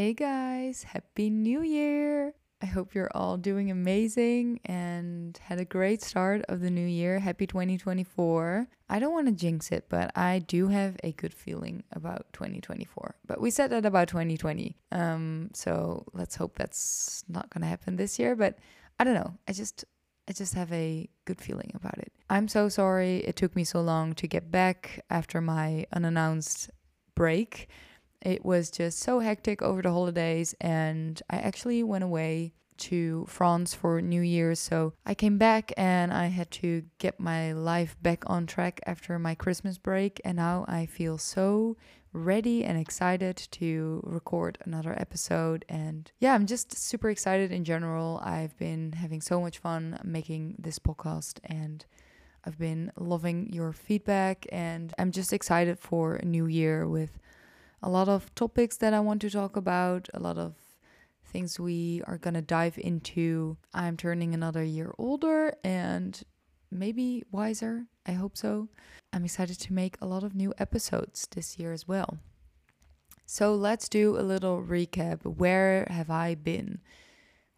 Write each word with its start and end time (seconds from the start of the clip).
Hey 0.00 0.14
guys, 0.14 0.84
Happy 0.84 1.28
New 1.28 1.60
Year! 1.60 2.32
I 2.62 2.66
hope 2.66 2.94
you're 2.94 3.10
all 3.16 3.36
doing 3.36 3.68
amazing 3.68 4.60
and 4.64 5.36
had 5.42 5.58
a 5.58 5.64
great 5.64 6.02
start 6.02 6.44
of 6.48 6.60
the 6.60 6.70
new 6.70 6.86
year. 6.86 7.18
Happy 7.18 7.48
2024. 7.48 8.68
I 8.88 8.98
don't 9.00 9.12
want 9.12 9.26
to 9.26 9.32
jinx 9.32 9.72
it, 9.72 9.86
but 9.88 10.16
I 10.16 10.38
do 10.38 10.68
have 10.68 10.98
a 11.02 11.10
good 11.10 11.34
feeling 11.34 11.82
about 11.90 12.32
2024. 12.32 13.16
But 13.26 13.40
we 13.40 13.50
said 13.50 13.70
that 13.70 13.84
about 13.84 14.06
2020. 14.06 14.76
Um, 14.92 15.50
so 15.52 16.04
let's 16.12 16.36
hope 16.36 16.56
that's 16.56 17.24
not 17.28 17.50
going 17.50 17.62
to 17.62 17.68
happen 17.68 17.96
this 17.96 18.20
year, 18.20 18.36
but 18.36 18.56
I 19.00 19.02
don't 19.02 19.14
know. 19.14 19.34
I 19.48 19.52
just 19.52 19.84
I 20.28 20.32
just 20.32 20.54
have 20.54 20.72
a 20.72 21.08
good 21.24 21.40
feeling 21.40 21.72
about 21.74 21.98
it. 21.98 22.12
I'm 22.30 22.46
so 22.46 22.68
sorry 22.68 23.16
it 23.24 23.34
took 23.34 23.56
me 23.56 23.64
so 23.64 23.80
long 23.80 24.14
to 24.14 24.28
get 24.28 24.52
back 24.52 25.04
after 25.10 25.40
my 25.40 25.86
unannounced 25.92 26.70
break. 27.16 27.68
It 28.22 28.44
was 28.44 28.70
just 28.70 28.98
so 28.98 29.20
hectic 29.20 29.62
over 29.62 29.82
the 29.82 29.92
holidays, 29.92 30.54
and 30.60 31.20
I 31.30 31.36
actually 31.36 31.82
went 31.82 32.04
away 32.04 32.52
to 32.78 33.26
France 33.28 33.74
for 33.74 34.00
New 34.00 34.22
Year's. 34.22 34.58
So 34.58 34.94
I 35.04 35.14
came 35.14 35.36
back 35.36 35.72
and 35.76 36.12
I 36.12 36.26
had 36.26 36.50
to 36.52 36.84
get 36.98 37.20
my 37.20 37.52
life 37.52 37.96
back 38.00 38.22
on 38.26 38.46
track 38.46 38.80
after 38.86 39.18
my 39.18 39.34
Christmas 39.34 39.78
break. 39.78 40.20
And 40.24 40.36
now 40.36 40.64
I 40.68 40.86
feel 40.86 41.18
so 41.18 41.76
ready 42.12 42.64
and 42.64 42.78
excited 42.78 43.36
to 43.36 44.00
record 44.04 44.58
another 44.64 44.98
episode. 44.98 45.64
And 45.68 46.10
yeah, 46.18 46.34
I'm 46.34 46.46
just 46.46 46.76
super 46.76 47.10
excited 47.10 47.52
in 47.52 47.64
general. 47.64 48.20
I've 48.22 48.56
been 48.58 48.92
having 48.92 49.20
so 49.20 49.40
much 49.40 49.58
fun 49.58 50.00
making 50.02 50.56
this 50.58 50.78
podcast 50.78 51.38
and 51.44 51.84
I've 52.44 52.58
been 52.58 52.92
loving 52.96 53.52
your 53.52 53.72
feedback. 53.72 54.46
And 54.50 54.94
I'm 54.98 55.10
just 55.12 55.32
excited 55.32 55.78
for 55.78 56.16
a 56.16 56.24
new 56.24 56.46
year 56.46 56.86
with 56.88 57.18
a 57.82 57.88
lot 57.88 58.08
of 58.08 58.34
topics 58.34 58.76
that 58.78 58.94
I 58.94 59.00
want 59.00 59.20
to 59.22 59.30
talk 59.30 59.56
about, 59.56 60.08
a 60.14 60.20
lot 60.20 60.38
of 60.38 60.54
things 61.24 61.60
we 61.60 62.02
are 62.06 62.18
going 62.18 62.34
to 62.34 62.42
dive 62.42 62.78
into. 62.78 63.56
I'm 63.74 63.96
turning 63.96 64.34
another 64.34 64.64
year 64.64 64.94
older 64.98 65.54
and 65.62 66.20
maybe 66.70 67.24
wiser. 67.30 67.86
I 68.06 68.12
hope 68.12 68.36
so. 68.36 68.68
I'm 69.12 69.24
excited 69.24 69.58
to 69.60 69.72
make 69.72 69.96
a 70.00 70.06
lot 70.06 70.24
of 70.24 70.34
new 70.34 70.52
episodes 70.58 71.28
this 71.34 71.58
year 71.58 71.72
as 71.72 71.86
well. 71.86 72.18
So 73.26 73.54
let's 73.54 73.88
do 73.88 74.18
a 74.18 74.22
little 74.22 74.62
recap. 74.62 75.24
Where 75.24 75.86
have 75.90 76.10
I 76.10 76.34
been? 76.34 76.80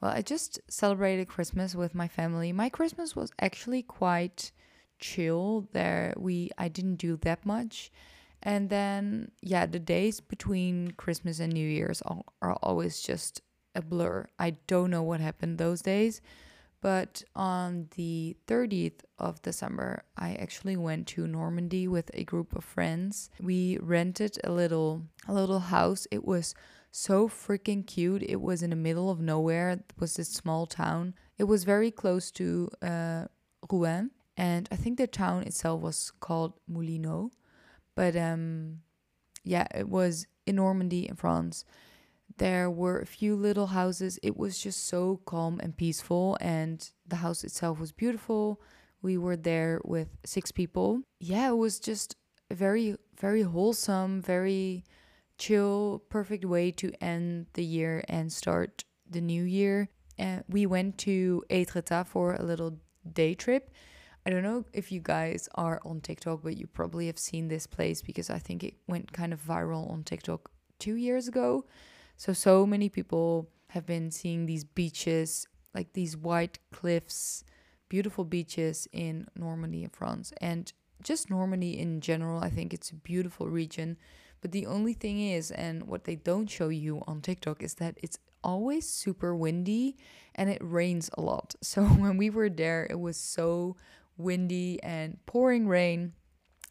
Well, 0.00 0.10
I 0.10 0.22
just 0.22 0.60
celebrated 0.68 1.28
Christmas 1.28 1.74
with 1.74 1.94
my 1.94 2.08
family. 2.08 2.52
My 2.52 2.68
Christmas 2.68 3.14
was 3.14 3.30
actually 3.40 3.82
quite 3.82 4.50
chill. 4.98 5.68
There 5.72 6.14
we 6.16 6.50
I 6.58 6.68
didn't 6.68 6.96
do 6.96 7.16
that 7.18 7.46
much. 7.46 7.92
And 8.42 8.70
then, 8.70 9.32
yeah, 9.42 9.66
the 9.66 9.78
days 9.78 10.20
between 10.20 10.92
Christmas 10.92 11.40
and 11.40 11.52
New 11.52 11.68
Year's 11.68 12.02
are, 12.02 12.56
always 12.62 13.00
just 13.00 13.42
a 13.74 13.82
blur. 13.82 14.26
I 14.38 14.56
don't 14.66 14.90
know 14.90 15.02
what 15.02 15.20
happened 15.20 15.58
those 15.58 15.82
days. 15.82 16.20
But 16.80 17.22
on 17.36 17.88
the 17.96 18.36
30th 18.46 19.04
of 19.18 19.42
December, 19.42 20.04
I 20.16 20.34
actually 20.34 20.76
went 20.76 21.06
to 21.08 21.26
Normandy 21.26 21.86
with 21.86 22.10
a 22.14 22.24
group 22.24 22.56
of 22.56 22.64
friends. 22.64 23.28
We 23.38 23.76
rented 23.82 24.38
a 24.42 24.50
little 24.50 25.02
a 25.28 25.34
little 25.34 25.58
house. 25.60 26.06
It 26.10 26.24
was 26.24 26.54
so 26.90 27.28
freaking 27.28 27.86
cute. 27.86 28.22
It 28.22 28.40
was 28.40 28.62
in 28.62 28.70
the 28.70 28.76
middle 28.76 29.10
of 29.10 29.20
nowhere. 29.20 29.70
It 29.70 29.92
was 29.98 30.14
this 30.14 30.30
small 30.30 30.66
town. 30.66 31.14
It 31.36 31.44
was 31.44 31.64
very 31.64 31.90
close 31.90 32.30
to 32.32 32.70
uh, 32.80 33.24
Rouen, 33.70 34.10
and 34.36 34.66
I 34.72 34.76
think 34.76 34.96
the 34.96 35.06
town 35.06 35.42
itself 35.42 35.82
was 35.82 36.12
called 36.20 36.54
Moulineaux. 36.66 37.30
But 38.00 38.16
um, 38.16 38.78
yeah, 39.44 39.66
it 39.74 39.86
was 39.86 40.26
in 40.46 40.56
Normandy 40.56 41.06
in 41.06 41.16
France. 41.16 41.66
There 42.38 42.70
were 42.70 42.98
a 42.98 43.04
few 43.04 43.36
little 43.36 43.66
houses. 43.66 44.18
It 44.22 44.38
was 44.38 44.58
just 44.58 44.88
so 44.88 45.20
calm 45.26 45.60
and 45.62 45.76
peaceful, 45.76 46.38
and 46.40 46.90
the 47.06 47.16
house 47.16 47.44
itself 47.44 47.78
was 47.78 47.92
beautiful. 47.92 48.62
We 49.02 49.18
were 49.18 49.36
there 49.36 49.82
with 49.84 50.08
six 50.24 50.50
people. 50.50 51.02
Yeah, 51.18 51.50
it 51.50 51.58
was 51.58 51.78
just 51.78 52.16
a 52.50 52.54
very, 52.54 52.96
very 53.20 53.42
wholesome, 53.42 54.22
very 54.22 54.82
chill, 55.36 56.02
perfect 56.08 56.46
way 56.46 56.70
to 56.70 56.94
end 57.02 57.48
the 57.52 57.66
year 57.66 58.02
and 58.08 58.32
start 58.32 58.82
the 59.10 59.20
new 59.20 59.42
year. 59.42 59.90
And 60.16 60.42
we 60.48 60.64
went 60.64 60.96
to 61.00 61.44
Etretat 61.50 62.06
for 62.06 62.32
a 62.32 62.42
little 62.42 62.78
day 63.12 63.34
trip. 63.34 63.70
I 64.30 64.32
don't 64.32 64.44
know 64.44 64.64
if 64.72 64.92
you 64.92 65.00
guys 65.00 65.48
are 65.56 65.80
on 65.84 66.00
TikTok, 66.00 66.44
but 66.44 66.56
you 66.56 66.68
probably 66.68 67.08
have 67.08 67.18
seen 67.18 67.48
this 67.48 67.66
place 67.66 68.00
because 68.00 68.30
I 68.30 68.38
think 68.38 68.62
it 68.62 68.74
went 68.86 69.12
kind 69.12 69.32
of 69.32 69.44
viral 69.44 69.90
on 69.90 70.04
TikTok 70.04 70.52
two 70.78 70.94
years 70.94 71.26
ago. 71.26 71.64
So, 72.16 72.32
so 72.32 72.64
many 72.64 72.88
people 72.88 73.48
have 73.70 73.86
been 73.86 74.12
seeing 74.12 74.46
these 74.46 74.62
beaches, 74.62 75.48
like 75.74 75.94
these 75.94 76.16
white 76.16 76.60
cliffs, 76.70 77.42
beautiful 77.88 78.24
beaches 78.24 78.86
in 78.92 79.26
Normandy 79.34 79.82
in 79.82 79.90
France. 79.90 80.32
And 80.40 80.72
just 81.02 81.28
Normandy 81.28 81.76
in 81.76 82.00
general, 82.00 82.38
I 82.40 82.50
think 82.50 82.72
it's 82.72 82.90
a 82.90 82.94
beautiful 82.94 83.48
region. 83.48 83.96
But 84.42 84.52
the 84.52 84.66
only 84.66 84.92
thing 84.92 85.20
is, 85.20 85.50
and 85.50 85.88
what 85.88 86.04
they 86.04 86.14
don't 86.14 86.46
show 86.48 86.68
you 86.68 87.02
on 87.08 87.20
TikTok 87.20 87.64
is 87.64 87.74
that 87.74 87.98
it's 88.00 88.20
always 88.44 88.88
super 88.88 89.34
windy 89.34 89.96
and 90.36 90.48
it 90.48 90.60
rains 90.62 91.10
a 91.14 91.20
lot. 91.20 91.56
So 91.62 91.82
when 91.82 92.16
we 92.16 92.30
were 92.30 92.48
there, 92.48 92.86
it 92.88 93.00
was 93.00 93.16
so 93.16 93.76
windy 94.22 94.82
and 94.82 95.18
pouring 95.26 95.68
rain. 95.68 96.12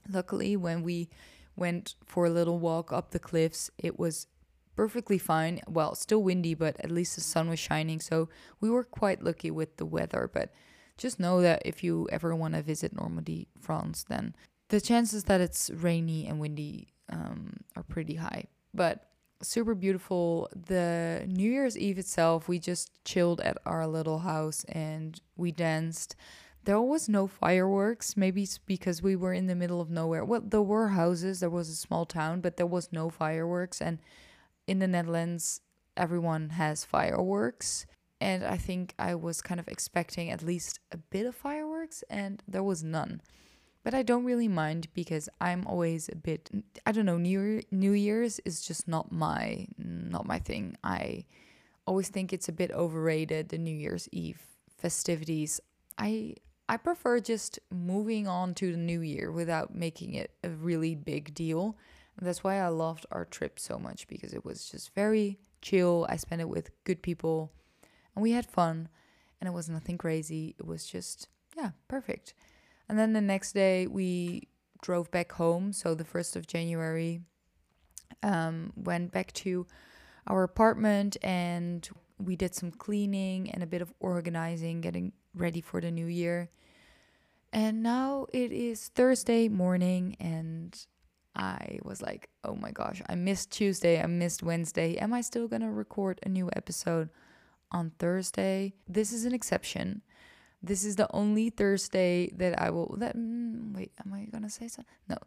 Luckily, 0.09 0.55
when 0.55 0.83
we 0.83 1.09
went 1.55 1.95
for 2.05 2.25
a 2.25 2.29
little 2.29 2.59
walk 2.59 2.91
up 2.91 3.11
the 3.11 3.19
cliffs, 3.19 3.69
it 3.77 3.99
was 3.99 4.27
perfectly 4.75 5.17
fine. 5.17 5.61
Well, 5.67 5.93
still 5.95 6.23
windy, 6.23 6.53
but 6.53 6.79
at 6.79 6.91
least 6.91 7.15
the 7.15 7.21
sun 7.21 7.49
was 7.49 7.59
shining. 7.59 7.99
So 7.99 8.29
we 8.61 8.69
were 8.69 8.83
quite 8.83 9.23
lucky 9.23 9.51
with 9.51 9.77
the 9.77 9.85
weather. 9.85 10.29
But 10.33 10.53
just 10.97 11.19
know 11.19 11.41
that 11.41 11.61
if 11.65 11.83
you 11.83 12.07
ever 12.11 12.35
want 12.35 12.53
to 12.53 12.61
visit 12.61 12.95
Normandy, 12.95 13.47
France, 13.59 14.05
then 14.07 14.35
the 14.69 14.79
chances 14.79 15.25
that 15.25 15.41
it's 15.41 15.69
rainy 15.69 16.27
and 16.27 16.39
windy 16.39 16.87
um, 17.09 17.57
are 17.75 17.83
pretty 17.83 18.15
high. 18.15 18.45
But 18.73 19.09
super 19.41 19.75
beautiful. 19.75 20.49
The 20.55 21.25
New 21.27 21.49
Year's 21.49 21.77
Eve 21.77 21.99
itself, 21.99 22.47
we 22.47 22.59
just 22.59 22.91
chilled 23.03 23.41
at 23.41 23.57
our 23.65 23.87
little 23.87 24.19
house 24.19 24.63
and 24.65 25.19
we 25.35 25.51
danced 25.51 26.15
there 26.69 26.79
was 26.79 27.09
no 27.09 27.25
fireworks. 27.25 28.15
Maybe 28.15 28.43
it's 28.43 28.59
because 28.59 29.01
we 29.01 29.15
were 29.15 29.33
in 29.33 29.47
the 29.47 29.55
middle 29.55 29.81
of 29.81 29.89
nowhere. 29.89 30.23
Well, 30.23 30.41
there 30.45 30.61
were 30.61 30.89
houses, 30.89 31.39
there 31.39 31.49
was 31.49 31.67
a 31.67 31.75
small 31.75 32.05
town, 32.05 32.41
but 32.41 32.57
there 32.57 32.67
was 32.67 32.93
no 32.93 33.09
fireworks. 33.09 33.81
And 33.81 33.97
in 34.67 34.77
the 34.77 34.87
Netherlands, 34.87 35.61
everyone 35.97 36.49
has 36.49 36.85
fireworks. 36.85 37.87
And 38.21 38.45
I 38.45 38.57
think 38.57 38.93
I 38.99 39.15
was 39.15 39.41
kind 39.41 39.59
of 39.59 39.67
expecting 39.67 40.29
at 40.29 40.43
least 40.43 40.79
a 40.91 40.97
bit 40.97 41.25
of 41.25 41.33
fireworks, 41.33 42.03
and 42.07 42.43
there 42.47 42.61
was 42.61 42.83
none. 42.83 43.23
But 43.83 43.95
I 43.95 44.03
don't 44.03 44.25
really 44.25 44.47
mind 44.47 44.89
because 44.93 45.27
I'm 45.41 45.65
always 45.65 46.07
a 46.07 46.15
bit 46.15 46.51
I 46.85 46.91
don't 46.91 47.07
know, 47.07 47.17
New 47.17 47.63
New 47.71 47.93
Year's 47.93 48.39
is 48.45 48.61
just 48.61 48.87
not 48.87 49.11
my 49.11 49.65
not 49.79 50.27
my 50.27 50.37
thing. 50.37 50.77
I 50.83 51.25
always 51.87 52.09
think 52.09 52.31
it's 52.31 52.49
a 52.49 52.59
bit 52.61 52.69
overrated 52.71 53.49
the 53.49 53.57
New 53.57 53.75
Year's 53.75 54.07
Eve 54.11 54.41
festivities. 54.77 55.59
I 55.97 56.35
I 56.69 56.77
prefer 56.77 57.19
just 57.19 57.57
moving 57.71 58.27
on 58.27 58.53
to 58.53 58.71
the 58.71 58.77
new 58.77 59.01
year 59.01 59.31
without 59.31 59.73
making 59.73 60.13
it 60.13 60.29
a 60.43 60.49
really 60.49 60.93
big 60.93 61.33
deal. 61.33 61.75
And 62.15 62.27
that's 62.27 62.43
why 62.43 62.59
I 62.59 62.67
loved 62.67 63.07
our 63.11 63.25
trip 63.25 63.59
so 63.59 63.79
much 63.79 64.07
because 64.07 64.33
it 64.33 64.45
was 64.45 64.69
just 64.69 64.93
very 64.93 65.39
chill. 65.63 66.05
I 66.09 66.17
spent 66.17 66.41
it 66.41 66.47
with 66.47 66.69
good 66.83 67.01
people 67.01 67.51
and 68.13 68.21
we 68.21 68.33
had 68.33 68.45
fun 68.45 68.87
and 69.41 69.47
it 69.47 69.51
was 69.51 69.67
nothing 69.67 69.97
crazy. 69.97 70.53
It 70.59 70.67
was 70.67 70.85
just, 70.85 71.27
yeah, 71.57 71.71
perfect. 71.87 72.35
And 72.87 72.99
then 72.99 73.13
the 73.13 73.21
next 73.21 73.53
day 73.53 73.87
we 73.87 74.47
drove 74.83 75.09
back 75.09 75.31
home. 75.31 75.73
So 75.73 75.95
the 75.95 76.03
1st 76.03 76.35
of 76.35 76.45
January, 76.45 77.21
um, 78.21 78.73
went 78.75 79.11
back 79.11 79.33
to 79.33 79.65
our 80.27 80.43
apartment 80.43 81.17
and 81.23 81.89
we 82.19 82.35
did 82.35 82.53
some 82.53 82.69
cleaning 82.69 83.49
and 83.49 83.63
a 83.63 83.67
bit 83.67 83.81
of 83.81 83.91
organizing, 83.99 84.81
getting 84.81 85.13
ready 85.33 85.61
for 85.61 85.81
the 85.81 85.91
new 85.91 86.05
year. 86.05 86.49
And 87.51 87.81
now 87.81 88.27
it 88.31 88.51
is 88.51 88.89
Thursday 88.89 89.49
morning, 89.49 90.15
and 90.19 90.77
I 91.35 91.79
was 91.83 92.01
like, 92.01 92.29
oh 92.43 92.55
my 92.55 92.71
gosh, 92.71 93.01
I 93.09 93.15
missed 93.15 93.51
Tuesday, 93.51 94.01
I 94.01 94.05
missed 94.05 94.43
Wednesday. 94.43 94.97
Am 94.97 95.13
I 95.13 95.21
still 95.21 95.47
gonna 95.47 95.71
record 95.71 96.19
a 96.23 96.29
new 96.29 96.49
episode 96.55 97.09
on 97.71 97.91
Thursday? 97.97 98.73
This 98.87 99.11
is 99.11 99.25
an 99.25 99.33
exception. 99.33 100.01
This 100.61 100.83
is 100.83 100.95
the 100.97 101.07
only 101.15 101.49
Thursday 101.49 102.29
that 102.35 102.61
I 102.61 102.69
will. 102.69 102.95
That 102.97 103.15
mm, 103.15 103.73
wait, 103.73 103.93
am 104.05 104.13
I 104.13 104.25
gonna 104.25 104.49
say 104.49 104.67
something? 104.67 104.93
No, 105.07 105.17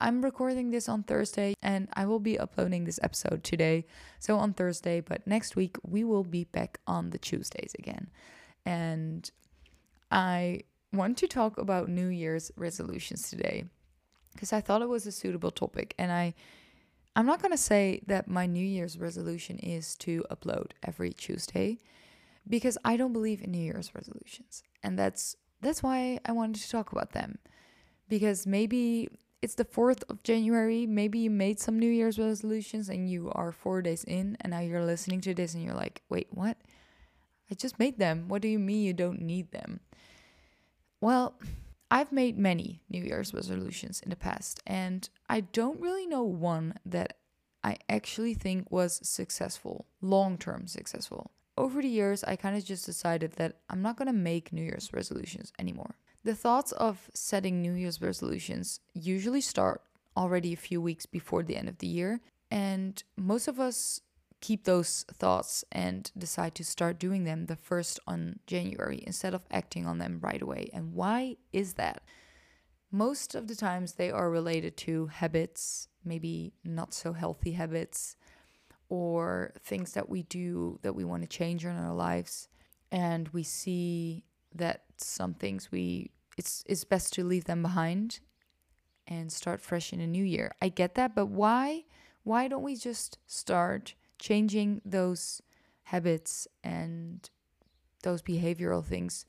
I'm 0.00 0.24
recording 0.24 0.70
this 0.70 0.88
on 0.88 1.02
Thursday 1.02 1.54
and 1.62 1.88
I 1.92 2.06
will 2.06 2.20
be 2.20 2.38
uploading 2.38 2.84
this 2.84 2.98
episode 3.02 3.44
today. 3.44 3.84
So 4.18 4.38
on 4.38 4.54
Thursday, 4.54 5.00
but 5.00 5.26
next 5.26 5.56
week 5.56 5.76
we 5.82 6.04
will 6.04 6.24
be 6.24 6.44
back 6.44 6.78
on 6.86 7.10
the 7.10 7.18
Tuesdays 7.18 7.74
again. 7.78 8.08
And 8.64 9.30
I 10.10 10.62
want 10.92 11.18
to 11.18 11.28
talk 11.28 11.58
about 11.58 11.88
New 11.88 12.08
Year's 12.08 12.50
resolutions 12.56 13.30
today 13.30 13.64
because 14.32 14.52
I 14.52 14.60
thought 14.60 14.82
it 14.82 14.88
was 14.88 15.06
a 15.06 15.12
suitable 15.12 15.50
topic 15.50 15.94
and 15.98 16.10
I 16.10 16.34
I'm 17.16 17.26
not 17.26 17.42
going 17.42 17.50
to 17.52 17.58
say 17.58 18.02
that 18.06 18.28
my 18.28 18.46
New 18.46 18.64
Year's 18.64 18.98
resolution 18.98 19.58
is 19.58 19.96
to 19.96 20.24
upload 20.30 20.72
every 20.82 21.12
Tuesday 21.12 21.78
because 22.48 22.78
I 22.84 22.96
don't 22.96 23.12
believe 23.12 23.42
in 23.42 23.50
New 23.50 23.58
Year's 23.58 23.94
resolutions. 23.94 24.62
And 24.82 24.98
that's 24.98 25.36
that's 25.60 25.82
why 25.82 26.20
I 26.24 26.32
wanted 26.32 26.62
to 26.62 26.70
talk 26.70 26.92
about 26.92 27.12
them. 27.12 27.38
Because 28.08 28.46
maybe 28.46 29.08
it's 29.42 29.54
the 29.54 29.64
4th 29.64 30.02
of 30.08 30.22
January, 30.22 30.86
maybe 30.86 31.18
you 31.18 31.30
made 31.30 31.58
some 31.60 31.78
New 31.78 31.90
Year's 31.90 32.18
resolutions 32.18 32.88
and 32.88 33.10
you 33.10 33.30
are 33.32 33.52
4 33.52 33.82
days 33.82 34.04
in 34.04 34.36
and 34.40 34.52
now 34.52 34.60
you're 34.60 34.84
listening 34.84 35.20
to 35.22 35.34
this 35.34 35.54
and 35.54 35.64
you're 35.64 35.74
like, 35.74 36.02
"Wait, 36.08 36.28
what? 36.30 36.56
I 37.50 37.54
just 37.54 37.78
made 37.78 37.98
them. 37.98 38.28
What 38.28 38.42
do 38.42 38.48
you 38.48 38.58
mean 38.58 38.84
you 38.84 38.92
don't 38.92 39.20
need 39.20 39.50
them?" 39.50 39.80
Well, 41.00 41.38
I've 41.90 42.12
made 42.12 42.38
many 42.38 42.82
New 42.88 43.02
Year's 43.02 43.34
resolutions 43.34 44.00
in 44.00 44.10
the 44.10 44.16
past, 44.16 44.60
and 44.66 45.08
I 45.28 45.40
don't 45.40 45.80
really 45.80 46.06
know 46.06 46.22
one 46.22 46.78
that 46.86 47.18
I 47.64 47.78
actually 47.88 48.34
think 48.34 48.70
was 48.70 49.00
successful, 49.08 49.86
long 50.00 50.38
term 50.38 50.66
successful. 50.66 51.32
Over 51.58 51.82
the 51.82 51.88
years, 51.88 52.22
I 52.24 52.36
kind 52.36 52.56
of 52.56 52.64
just 52.64 52.86
decided 52.86 53.32
that 53.32 53.56
I'm 53.68 53.82
not 53.82 53.96
gonna 53.96 54.12
make 54.12 54.52
New 54.52 54.62
Year's 54.62 54.92
resolutions 54.92 55.52
anymore. 55.58 55.96
The 56.22 56.34
thoughts 56.34 56.72
of 56.72 57.10
setting 57.12 57.60
New 57.60 57.72
Year's 57.72 58.00
resolutions 58.00 58.80
usually 58.94 59.40
start 59.40 59.82
already 60.16 60.52
a 60.52 60.56
few 60.56 60.80
weeks 60.80 61.06
before 61.06 61.42
the 61.42 61.56
end 61.56 61.68
of 61.68 61.78
the 61.78 61.86
year, 61.86 62.20
and 62.50 63.02
most 63.16 63.48
of 63.48 63.58
us 63.58 64.00
keep 64.40 64.64
those 64.64 65.04
thoughts 65.12 65.64
and 65.70 66.10
decide 66.16 66.54
to 66.54 66.64
start 66.64 66.98
doing 66.98 67.24
them 67.24 67.46
the 67.46 67.56
first 67.56 68.00
on 68.06 68.38
January 68.46 69.02
instead 69.06 69.34
of 69.34 69.44
acting 69.50 69.86
on 69.86 69.98
them 69.98 70.18
right 70.22 70.40
away. 70.40 70.70
And 70.72 70.94
why 70.94 71.36
is 71.52 71.74
that? 71.74 72.02
Most 72.90 73.34
of 73.34 73.46
the 73.46 73.54
times 73.54 73.92
they 73.92 74.10
are 74.10 74.30
related 74.30 74.76
to 74.78 75.06
habits, 75.06 75.88
maybe 76.04 76.54
not 76.64 76.92
so 76.94 77.12
healthy 77.12 77.52
habits, 77.52 78.16
or 78.88 79.52
things 79.62 79.92
that 79.92 80.08
we 80.08 80.24
do 80.24 80.78
that 80.82 80.94
we 80.94 81.04
want 81.04 81.22
to 81.22 81.28
change 81.28 81.64
in 81.64 81.76
our 81.76 81.94
lives. 81.94 82.48
And 82.90 83.28
we 83.28 83.44
see 83.44 84.24
that 84.54 84.84
some 84.96 85.34
things 85.34 85.70
we 85.70 86.10
it's 86.36 86.64
it's 86.66 86.84
best 86.84 87.12
to 87.12 87.24
leave 87.24 87.44
them 87.44 87.62
behind 87.62 88.20
and 89.06 89.30
start 89.30 89.60
fresh 89.60 89.92
in 89.92 90.00
a 90.00 90.06
new 90.06 90.24
year. 90.24 90.52
I 90.60 90.68
get 90.68 90.94
that, 90.94 91.14
but 91.14 91.26
why 91.26 91.84
why 92.24 92.48
don't 92.48 92.62
we 92.62 92.76
just 92.76 93.18
start 93.26 93.94
changing 94.20 94.80
those 94.84 95.42
habits 95.84 96.46
and 96.62 97.28
those 98.02 98.22
behavioral 98.22 98.84
things 98.84 99.26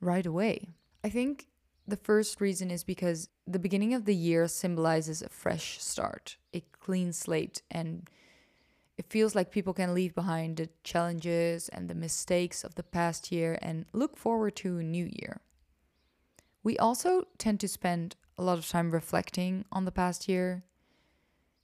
right 0.00 0.26
away. 0.26 0.68
I 1.02 1.08
think 1.08 1.48
the 1.86 1.96
first 1.96 2.40
reason 2.40 2.70
is 2.70 2.84
because 2.84 3.28
the 3.46 3.58
beginning 3.58 3.94
of 3.94 4.04
the 4.04 4.14
year 4.14 4.46
symbolizes 4.46 5.22
a 5.22 5.28
fresh 5.28 5.82
start, 5.82 6.36
a 6.54 6.62
clean 6.78 7.12
slate, 7.12 7.62
and 7.70 8.08
it 8.96 9.10
feels 9.10 9.34
like 9.34 9.50
people 9.50 9.72
can 9.72 9.94
leave 9.94 10.14
behind 10.14 10.58
the 10.58 10.68
challenges 10.84 11.68
and 11.70 11.88
the 11.88 11.94
mistakes 11.94 12.62
of 12.62 12.74
the 12.74 12.82
past 12.82 13.32
year 13.32 13.58
and 13.62 13.86
look 13.92 14.16
forward 14.16 14.54
to 14.56 14.78
a 14.78 14.82
new 14.82 15.06
year. 15.10 15.40
We 16.62 16.78
also 16.78 17.24
tend 17.38 17.60
to 17.60 17.68
spend 17.68 18.16
a 18.36 18.42
lot 18.42 18.58
of 18.58 18.68
time 18.68 18.90
reflecting 18.90 19.64
on 19.72 19.86
the 19.86 19.92
past 19.92 20.28
year. 20.28 20.64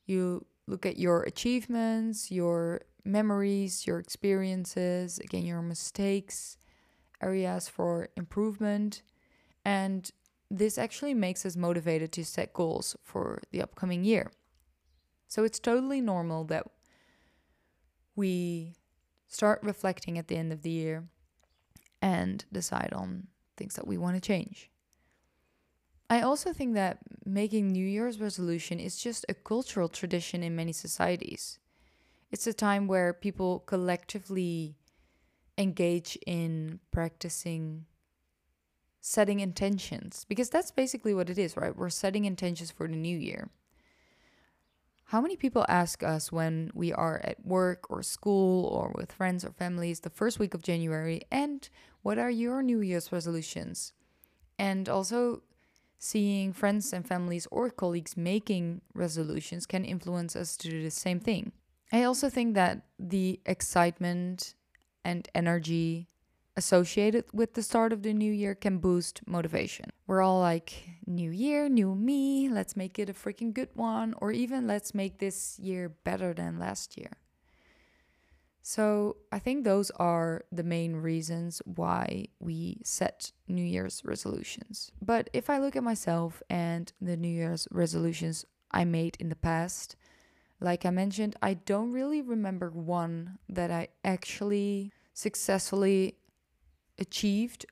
You 0.07 0.47
look 0.67 0.85
at 0.85 0.99
your 0.99 1.23
achievements, 1.23 2.31
your 2.31 2.83
memories, 3.05 3.87
your 3.87 3.99
experiences, 3.99 5.19
again, 5.19 5.45
your 5.45 5.63
mistakes, 5.63 6.59
areas 7.23 7.69
for 7.69 8.09
improvement. 8.17 9.03
And 9.65 10.11
this 10.51 10.79
actually 10.79 11.15
makes 11.15 11.47
us 11.47 11.57
motivated 11.57 12.13
to 12.13 12.25
set 12.25 12.53
goals 12.53 12.97
for 13.03 13.41
the 13.51 13.63
upcoming 13.63 14.05
year. 14.05 14.31
So 15.29 15.45
it's 15.45 15.59
totally 15.59 16.01
normal 16.01 16.45
that 16.45 16.67
we 18.15 18.75
start 19.29 19.61
reflecting 19.63 20.19
at 20.19 20.29
the 20.29 20.37
end 20.37 20.53
of 20.53 20.63
the 20.63 20.71
year 20.71 21.09
and 22.01 22.45
decide 22.53 22.93
on 22.93 23.27
things 23.57 23.75
that 23.75 23.87
we 23.87 23.99
want 23.99 24.17
to 24.17 24.21
change. 24.21 24.71
I 26.09 26.21
also 26.21 26.53
think 26.53 26.75
that 26.75 26.99
making 27.25 27.73
New 27.73 27.85
Year's 27.85 28.21
resolution 28.21 28.79
is 28.79 28.97
just 28.97 29.27
a 29.29 29.35
cultural 29.35 29.89
tradition 29.89 30.43
in 30.43 30.55
many 30.55 30.73
societies. 30.73 31.59
It's 32.31 32.47
a 32.47 32.53
time 32.53 32.87
where 32.87 33.13
people 33.13 33.61
collectively 33.61 34.77
engage 35.59 36.17
in 36.27 36.81
practicing 36.93 37.87
setting 39.01 39.41
intentions 39.41 40.25
because 40.29 40.51
that's 40.51 40.71
basically 40.71 41.15
what 41.15 41.31
it 41.31 41.39
is, 41.39 41.57
right? 41.57 41.77
We're 41.77 41.91
setting 41.91 42.25
intentions 42.25 42.71
for 42.71 42.89
the 42.89 42.97
new 42.97 43.17
year. 43.17 43.51
How 45.11 45.21
many 45.21 45.37
people 45.37 45.65
ask 45.69 46.03
us 46.03 46.33
when 46.33 46.73
we 46.75 46.93
are 46.93 47.21
at 47.23 47.47
work 47.47 47.89
or 47.89 48.03
school 48.03 48.65
or 48.65 48.93
with 48.97 49.13
friends 49.13 49.45
or 49.45 49.51
families 49.51 50.01
the 50.01 50.11
first 50.11 50.41
week 50.41 50.53
of 50.53 50.63
January, 50.63 51.23
and 51.31 51.69
what 52.03 52.19
are 52.19 52.31
your 52.31 52.61
New 52.61 52.81
Year's 52.81 53.13
resolutions? 53.13 53.93
And 54.59 54.89
also, 54.89 55.43
seeing 55.99 56.53
friends 56.53 56.93
and 56.93 57.07
families 57.07 57.47
or 57.51 57.71
colleagues 57.71 58.17
making 58.17 58.81
resolutions 58.95 59.67
can 59.67 59.85
influence 59.85 60.37
us 60.37 60.57
to 60.59 60.69
do 60.69 60.83
the 60.83 60.91
same 60.91 61.21
thing. 61.21 61.53
I 61.93 62.03
also 62.03 62.29
think 62.29 62.55
that 62.55 62.83
the 62.99 63.41
excitement 63.47 64.55
and 65.05 65.29
energy 65.35 66.09
associated 66.57 67.25
with 67.33 67.55
the 67.55 67.63
start 67.63 67.93
of 67.93 68.03
the 68.03 68.13
new 68.13 68.33
year 68.33 68.55
can 68.55 68.79
boost 68.79 69.21
motivation. 69.27 69.91
We're 70.07 70.23
all 70.23 70.41
like, 70.41 70.89
new 71.07 71.31
year, 71.31 71.69
new 71.69 71.95
me, 71.95 72.49
let's 72.49 72.77
make 72.77 72.99
it 72.99 73.11
a 73.11 73.13
freaking 73.13 73.53
good 73.53 73.69
one, 73.75 74.15
or 74.19 74.33
even 74.33 74.67
let's 74.67 74.95
make 74.95 75.19
this 75.19 75.59
year 75.59 75.89
better 75.89 76.33
than 76.33 76.59
last 76.59 76.97
year. 76.97 77.13
So 78.69 79.19
I 79.31 79.39
think 79.39 79.63
those 79.63 79.93
are 79.93 80.43
the 80.51 80.65
main 80.65 80.97
reasons 80.97 81.63
why 81.65 82.27
we 82.41 82.81
set 82.83 83.31
New 83.47 83.63
Year's 83.63 84.03
resolutions. 84.05 84.91
But 85.01 85.31
if 85.33 85.49
I 85.49 85.59
look 85.59 85.77
at 85.77 85.85
myself 85.85 86.43
and 86.51 86.93
the 87.01 87.17
New 87.17 87.29
Year's 87.29 87.69
resolutions 87.71 88.45
I 88.73 88.85
made 88.85 89.17
in 89.21 89.29
the 89.29 89.37
past, 89.37 89.95
like 90.59 90.85
I 90.85 90.91
mentioned, 90.91 91.37
I 91.41 91.55
don't 91.55 91.93
really 91.93 92.21
remember 92.21 92.71
one 92.71 93.39
that 93.49 93.71
I 93.71 93.87
actually 94.03 94.91
successfully 95.15 96.17
achieved 96.99 97.67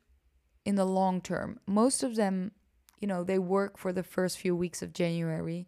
in 0.65 0.77
the 0.77 0.87
long 0.87 1.21
term. 1.21 1.59
Most 1.67 2.05
of 2.05 2.15
them, 2.15 2.53
you 3.01 3.09
know, 3.09 3.25
they 3.25 3.41
work 3.41 3.79
for 3.79 3.93
the 3.93 4.05
first 4.05 4.39
few 4.39 4.55
weeks 4.55 4.81
of 4.81 4.93
January, 4.93 5.67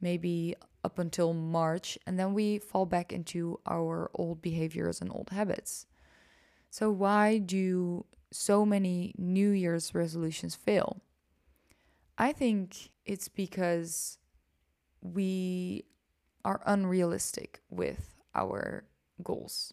maybe 0.00 0.54
up 0.84 0.98
until 0.98 1.32
March, 1.34 1.98
and 2.06 2.18
then 2.18 2.34
we 2.34 2.58
fall 2.58 2.86
back 2.86 3.12
into 3.12 3.60
our 3.66 4.10
old 4.14 4.40
behaviors 4.40 5.00
and 5.00 5.10
old 5.12 5.30
habits. 5.30 5.86
So, 6.70 6.90
why 6.90 7.38
do 7.38 8.06
so 8.30 8.64
many 8.64 9.14
New 9.18 9.50
Year's 9.50 9.94
resolutions 9.94 10.54
fail? 10.54 11.00
I 12.16 12.32
think 12.32 12.90
it's 13.04 13.28
because 13.28 14.18
we 15.02 15.84
are 16.44 16.62
unrealistic 16.66 17.60
with 17.70 18.14
our 18.34 18.84
goals. 19.22 19.72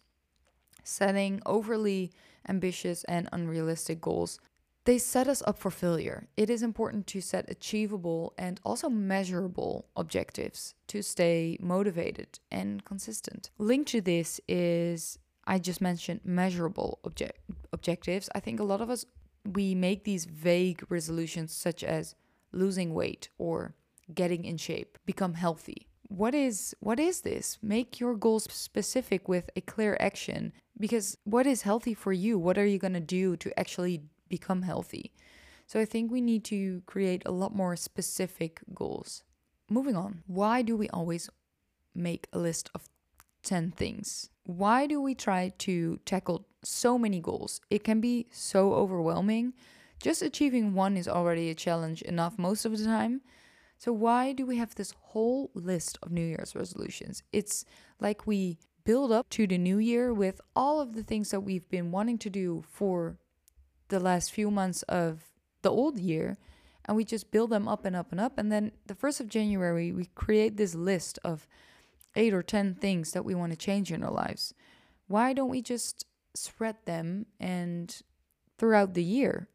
Setting 0.82 1.42
overly 1.44 2.10
ambitious 2.48 3.04
and 3.04 3.28
unrealistic 3.32 4.00
goals 4.00 4.40
they 4.88 4.96
set 4.96 5.28
us 5.28 5.42
up 5.46 5.58
for 5.58 5.70
failure. 5.70 6.28
It 6.38 6.48
is 6.48 6.62
important 6.62 7.06
to 7.08 7.20
set 7.20 7.50
achievable 7.50 8.32
and 8.38 8.58
also 8.64 8.88
measurable 8.88 9.86
objectives 9.94 10.74
to 10.86 11.02
stay 11.02 11.58
motivated 11.60 12.38
and 12.50 12.82
consistent. 12.86 13.50
Linked 13.58 13.90
to 13.90 14.00
this 14.00 14.40
is 14.48 15.18
I 15.46 15.58
just 15.58 15.82
mentioned 15.82 16.22
measurable 16.24 17.00
object 17.04 17.38
objectives. 17.70 18.30
I 18.34 18.40
think 18.40 18.60
a 18.60 18.64
lot 18.64 18.80
of 18.80 18.88
us 18.88 19.04
we 19.44 19.74
make 19.74 20.04
these 20.04 20.24
vague 20.24 20.82
resolutions 20.88 21.52
such 21.52 21.84
as 21.84 22.14
losing 22.52 22.94
weight 22.94 23.28
or 23.36 23.74
getting 24.14 24.46
in 24.46 24.56
shape, 24.56 24.96
become 25.04 25.34
healthy. 25.34 25.86
What 26.08 26.34
is 26.34 26.74
what 26.80 26.98
is 26.98 27.20
this? 27.20 27.58
Make 27.60 28.00
your 28.00 28.14
goals 28.14 28.44
specific 28.50 29.28
with 29.28 29.50
a 29.54 29.60
clear 29.60 29.98
action 30.00 30.54
because 30.80 31.18
what 31.24 31.46
is 31.46 31.60
healthy 31.60 31.92
for 31.92 32.14
you? 32.14 32.38
What 32.38 32.56
are 32.56 32.64
you 32.64 32.78
going 32.78 32.94
to 32.94 33.00
do 33.18 33.36
to 33.36 33.60
actually 33.60 34.04
become 34.28 34.62
healthy. 34.62 35.12
So 35.66 35.78
I 35.78 35.84
think 35.84 36.10
we 36.10 36.20
need 36.20 36.44
to 36.44 36.82
create 36.86 37.22
a 37.26 37.30
lot 37.30 37.54
more 37.54 37.76
specific 37.76 38.60
goals. 38.74 39.22
Moving 39.68 39.96
on, 39.96 40.22
why 40.26 40.62
do 40.62 40.76
we 40.76 40.88
always 40.88 41.28
make 41.94 42.26
a 42.32 42.38
list 42.38 42.70
of 42.74 42.88
10 43.42 43.72
things? 43.72 44.30
Why 44.44 44.86
do 44.86 45.00
we 45.00 45.14
try 45.14 45.52
to 45.58 46.00
tackle 46.06 46.46
so 46.64 46.98
many 46.98 47.20
goals? 47.20 47.60
It 47.68 47.84
can 47.84 48.00
be 48.00 48.28
so 48.30 48.72
overwhelming. 48.72 49.52
Just 50.00 50.22
achieving 50.22 50.72
one 50.72 50.96
is 50.96 51.06
already 51.06 51.50
a 51.50 51.54
challenge 51.54 52.00
enough 52.02 52.38
most 52.38 52.64
of 52.64 52.78
the 52.78 52.84
time. 52.84 53.20
So, 53.76 53.92
why 53.92 54.32
do 54.32 54.46
we 54.46 54.56
have 54.56 54.74
this 54.74 54.92
whole 54.98 55.50
list 55.54 55.98
of 56.02 56.10
New 56.10 56.24
Year's 56.24 56.56
resolutions? 56.56 57.22
It's 57.32 57.64
like 58.00 58.26
we 58.26 58.58
build 58.84 59.12
up 59.12 59.28
to 59.30 59.46
the 59.46 59.58
new 59.58 59.78
year 59.78 60.14
with 60.14 60.40
all 60.56 60.80
of 60.80 60.94
the 60.94 61.02
things 61.02 61.30
that 61.30 61.40
we've 61.40 61.68
been 61.68 61.90
wanting 61.90 62.18
to 62.18 62.30
do 62.30 62.64
for 62.70 63.18
the 63.88 64.00
last 64.00 64.32
few 64.32 64.50
months 64.50 64.82
of 64.84 65.24
the 65.62 65.70
old 65.70 65.98
year 65.98 66.36
and 66.84 66.96
we 66.96 67.04
just 67.04 67.30
build 67.30 67.50
them 67.50 67.68
up 67.68 67.84
and 67.84 67.94
up 67.96 68.12
and 68.12 68.20
up 68.20 68.38
and 68.38 68.50
then 68.50 68.72
the 68.86 68.94
1st 68.94 69.20
of 69.20 69.28
January 69.28 69.92
we 69.92 70.06
create 70.14 70.56
this 70.56 70.74
list 70.74 71.18
of 71.24 71.46
eight 72.18 72.34
or 72.34 72.42
10 72.42 72.74
things 72.74 73.12
that 73.12 73.24
we 73.24 73.34
want 73.34 73.52
to 73.52 73.56
change 73.56 73.92
in 73.92 74.02
our 74.02 74.10
lives, 74.10 74.52
why 75.06 75.32
don't 75.32 75.48
we 75.48 75.62
just 75.62 76.04
spread 76.34 76.76
them 76.84 77.26
and 77.40 78.02
throughout 78.58 78.94
the 78.94 79.04
year? 79.04 79.48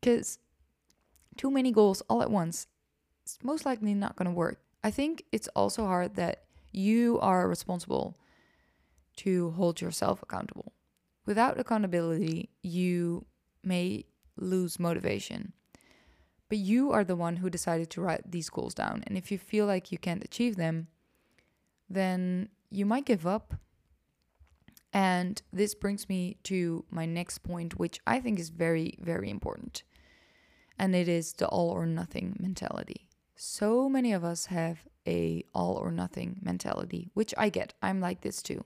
Because 0.00 0.38
too 1.36 1.50
many 1.50 1.70
goals 1.70 2.02
all 2.10 2.22
at 2.22 2.30
once 2.30 2.66
is 3.24 3.38
most 3.42 3.64
likely 3.64 3.94
not 3.94 4.16
going 4.16 4.28
to 4.28 4.34
work. 4.34 4.60
I 4.82 4.90
think 4.90 5.24
it's 5.32 5.48
also 5.48 5.86
hard 5.86 6.16
that 6.16 6.44
you 6.72 7.18
are 7.20 7.48
responsible 7.48 8.18
to 9.16 9.50
hold 9.52 9.80
yourself 9.80 10.22
accountable. 10.22 10.72
Without 11.24 11.58
accountability, 11.58 12.50
you 12.62 13.26
may 13.62 14.04
lose 14.36 14.78
motivation. 14.78 15.52
But 16.48 16.58
you 16.58 16.92
are 16.92 17.04
the 17.04 17.16
one 17.16 17.36
who 17.36 17.50
decided 17.50 17.90
to 17.90 18.00
write 18.00 18.30
these 18.30 18.48
goals 18.48 18.74
down. 18.74 19.04
And 19.06 19.18
if 19.18 19.30
you 19.30 19.38
feel 19.38 19.66
like 19.66 19.92
you 19.92 19.98
can't 19.98 20.24
achieve 20.24 20.56
them, 20.56 20.88
then 21.90 22.48
you 22.70 22.86
might 22.86 23.04
give 23.04 23.26
up. 23.26 23.54
And 24.92 25.40
this 25.52 25.74
brings 25.74 26.08
me 26.08 26.38
to 26.44 26.84
my 26.90 27.04
next 27.04 27.38
point, 27.38 27.78
which 27.78 28.00
I 28.06 28.20
think 28.20 28.38
is 28.38 28.48
very, 28.48 28.96
very 29.00 29.28
important. 29.28 29.82
And 30.78 30.94
it 30.94 31.08
is 31.08 31.34
the 31.34 31.46
all 31.48 31.70
or 31.70 31.84
nothing 31.84 32.36
mentality. 32.40 33.08
So 33.36 33.88
many 33.88 34.12
of 34.12 34.24
us 34.24 34.46
have 34.46 34.78
a 35.06 35.44
all 35.54 35.74
or 35.74 35.90
nothing 35.90 36.40
mentality, 36.42 37.10
which 37.14 37.34
I 37.36 37.50
get. 37.50 37.74
I'm 37.82 38.00
like 38.00 38.22
this 38.22 38.42
too. 38.42 38.64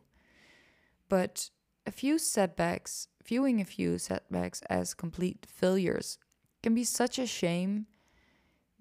But 1.09 1.51
a 1.87 1.91
few 1.91 2.19
setbacks, 2.19 3.09
viewing 3.25 3.61
a 3.61 3.64
few 3.64 3.99
setbacks 3.99 4.62
as 4.71 4.95
complete 4.95 5.47
failures 5.49 6.19
can 6.62 6.75
be 6.75 6.85
such 6.85 7.19
a 7.19 7.26
shame. 7.26 7.87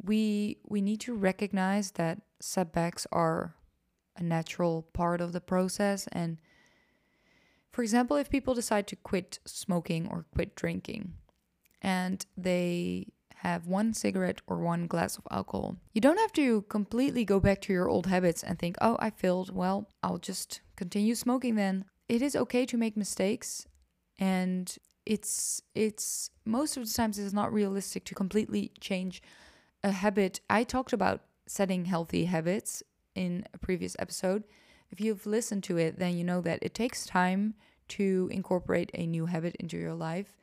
We 0.03 0.57
we 0.67 0.81
need 0.81 1.01
to 1.01 1.13
recognize 1.13 1.91
that 1.91 2.21
setbacks 2.39 3.05
are 3.11 3.55
a 4.17 4.23
natural 4.23 4.83
part 4.93 5.21
of 5.21 5.31
the 5.31 5.41
process 5.41 6.07
and 6.11 6.37
for 7.71 7.83
example, 7.83 8.17
if 8.17 8.29
people 8.29 8.53
decide 8.53 8.85
to 8.87 8.95
quit 8.97 9.39
smoking 9.45 10.07
or 10.09 10.25
quit 10.33 10.55
drinking 10.55 11.13
and 11.81 12.25
they 12.37 13.07
have 13.35 13.65
one 13.65 13.93
cigarette 13.93 14.41
or 14.45 14.59
one 14.59 14.87
glass 14.87 15.17
of 15.17 15.25
alcohol, 15.31 15.77
you 15.93 16.01
don't 16.01 16.19
have 16.19 16.33
to 16.33 16.63
completely 16.63 17.23
go 17.23 17.39
back 17.39 17.61
to 17.61 17.73
your 17.73 17.89
old 17.89 18.07
habits 18.07 18.43
and 18.43 18.59
think, 18.59 18.75
oh, 18.81 18.97
I 18.99 19.09
failed. 19.09 19.55
Well, 19.55 19.89
I'll 20.03 20.17
just 20.17 20.61
continue 20.75 21.15
smoking 21.15 21.55
then. 21.55 21.85
It 22.09 22.21
is 22.21 22.35
okay 22.35 22.65
to 22.65 22.77
make 22.77 22.97
mistakes 22.97 23.67
and 24.21 24.77
it's 25.05 25.63
it's 25.73 26.29
most 26.45 26.77
of 26.77 26.87
the 26.87 26.93
times 26.93 27.17
it's 27.17 27.33
not 27.33 27.51
realistic 27.51 28.05
to 28.05 28.15
completely 28.15 28.71
change 28.79 29.21
a 29.83 29.91
habit. 29.91 30.39
I 30.49 30.63
talked 30.63 30.93
about 30.93 31.21
setting 31.47 31.85
healthy 31.85 32.25
habits 32.25 32.83
in 33.15 33.45
a 33.53 33.57
previous 33.57 33.95
episode. 33.99 34.43
If 34.91 35.01
you've 35.01 35.25
listened 35.25 35.63
to 35.65 35.77
it, 35.77 35.97
then 35.97 36.15
you 36.15 36.23
know 36.23 36.39
that 36.41 36.59
it 36.61 36.75
takes 36.75 37.05
time 37.05 37.55
to 37.89 38.29
incorporate 38.31 38.91
a 38.93 39.07
new 39.07 39.25
habit 39.25 39.55
into 39.55 39.77
your 39.77 39.95
life. 39.95 40.37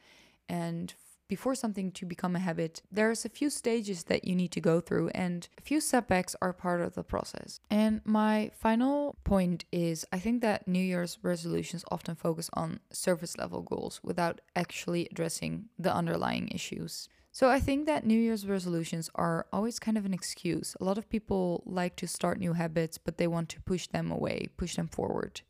And 0.49 0.93
before 1.29 1.55
something 1.55 1.93
to 1.93 2.07
become 2.07 2.35
a 2.35 2.41
habit, 2.41 2.83
there's 2.91 3.25
a 3.25 3.29
few 3.29 3.51
stages 3.51 4.05
that 4.05 4.25
you 4.25 4.35
need 4.35 4.51
to 4.53 4.61
go 4.61 4.81
through, 4.81 5.09
and 5.11 5.49
a 5.59 5.63
few 5.63 5.81
setbacks 5.81 6.35
are 6.41 6.53
part 6.53 6.81
of 6.81 6.95
the 6.95 7.05
process. 7.05 7.61
And 7.71 8.01
my 8.05 8.51
final 8.59 9.17
point 9.25 9.65
is 9.71 10.07
I 10.13 10.19
think 10.19 10.41
that 10.43 10.67
New 10.67 10.83
Year's 10.83 11.19
resolutions 11.23 11.85
often 11.91 12.15
focus 12.15 12.49
on 12.55 12.81
surface 12.91 13.37
level 13.37 13.63
goals 13.63 14.01
without 14.03 14.41
actually 14.57 15.07
addressing 15.11 15.67
the 15.79 15.95
underlying 15.95 16.49
issues. 16.49 17.09
So 17.31 17.49
I 17.51 17.61
think 17.61 17.87
that 17.87 18.07
New 18.07 18.19
Year's 18.19 18.47
resolutions 18.47 19.11
are 19.15 19.47
always 19.53 19.79
kind 19.79 19.99
of 19.99 20.07
an 20.07 20.15
excuse. 20.15 20.75
A 20.81 20.85
lot 20.85 20.99
of 20.99 21.09
people 21.09 21.63
like 21.67 21.95
to 21.97 22.09
start 22.09 22.41
new 22.41 22.55
habits, 22.55 22.99
but 22.99 23.19
they 23.19 23.27
want 23.27 23.49
to 23.51 23.61
push 23.61 23.87
them 23.87 24.11
away, 24.11 24.49
push 24.57 24.77
them 24.77 24.89
forward. 24.89 25.43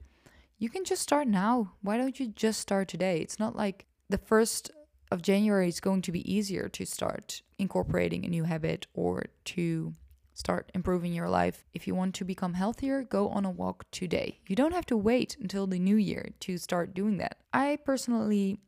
You 0.58 0.68
can 0.68 0.84
just 0.84 1.02
start 1.02 1.28
now. 1.28 1.72
Why 1.82 1.96
don't 1.96 2.18
you 2.18 2.26
just 2.26 2.60
start 2.60 2.88
today? 2.88 3.20
It's 3.20 3.38
not 3.38 3.54
like 3.54 3.86
the 4.08 4.18
first 4.18 4.70
of 5.10 5.22
January 5.22 5.68
is 5.68 5.80
going 5.80 6.02
to 6.02 6.12
be 6.12 6.30
easier 6.30 6.68
to 6.68 6.84
start 6.84 7.42
incorporating 7.58 8.24
a 8.24 8.28
new 8.28 8.44
habit 8.44 8.86
or 8.94 9.24
to 9.44 9.94
start 10.34 10.70
improving 10.74 11.12
your 11.12 11.28
life. 11.28 11.64
If 11.74 11.86
you 11.86 11.94
want 11.94 12.14
to 12.14 12.24
become 12.24 12.54
healthier, 12.54 13.02
go 13.02 13.28
on 13.28 13.44
a 13.44 13.50
walk 13.50 13.84
today. 13.90 14.38
You 14.46 14.54
don't 14.54 14.74
have 14.74 14.86
to 14.86 14.96
wait 14.96 15.36
until 15.40 15.66
the 15.66 15.78
new 15.78 15.96
year 15.96 16.30
to 16.40 16.58
start 16.58 16.94
doing 16.94 17.16
that. 17.18 17.38
I 17.52 17.78
personally 17.84 18.60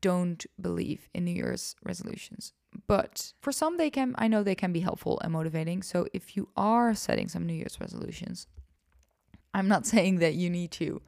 don't 0.00 0.44
believe 0.58 1.08
in 1.12 1.26
New 1.26 1.32
Year's 1.32 1.76
resolutions. 1.84 2.54
But 2.86 3.34
for 3.40 3.52
some 3.52 3.76
they 3.76 3.90
can 3.90 4.14
I 4.16 4.28
know 4.28 4.42
they 4.42 4.54
can 4.54 4.72
be 4.72 4.80
helpful 4.80 5.20
and 5.20 5.32
motivating. 5.32 5.82
So 5.82 6.06
if 6.12 6.36
you 6.36 6.48
are 6.56 6.94
setting 6.94 7.28
some 7.28 7.46
New 7.46 7.54
Year's 7.54 7.80
resolutions, 7.80 8.46
I'm 9.52 9.68
not 9.68 9.86
saying 9.92 10.18
that 10.20 10.34
you 10.34 10.48
need 10.50 10.70
to 10.72 11.02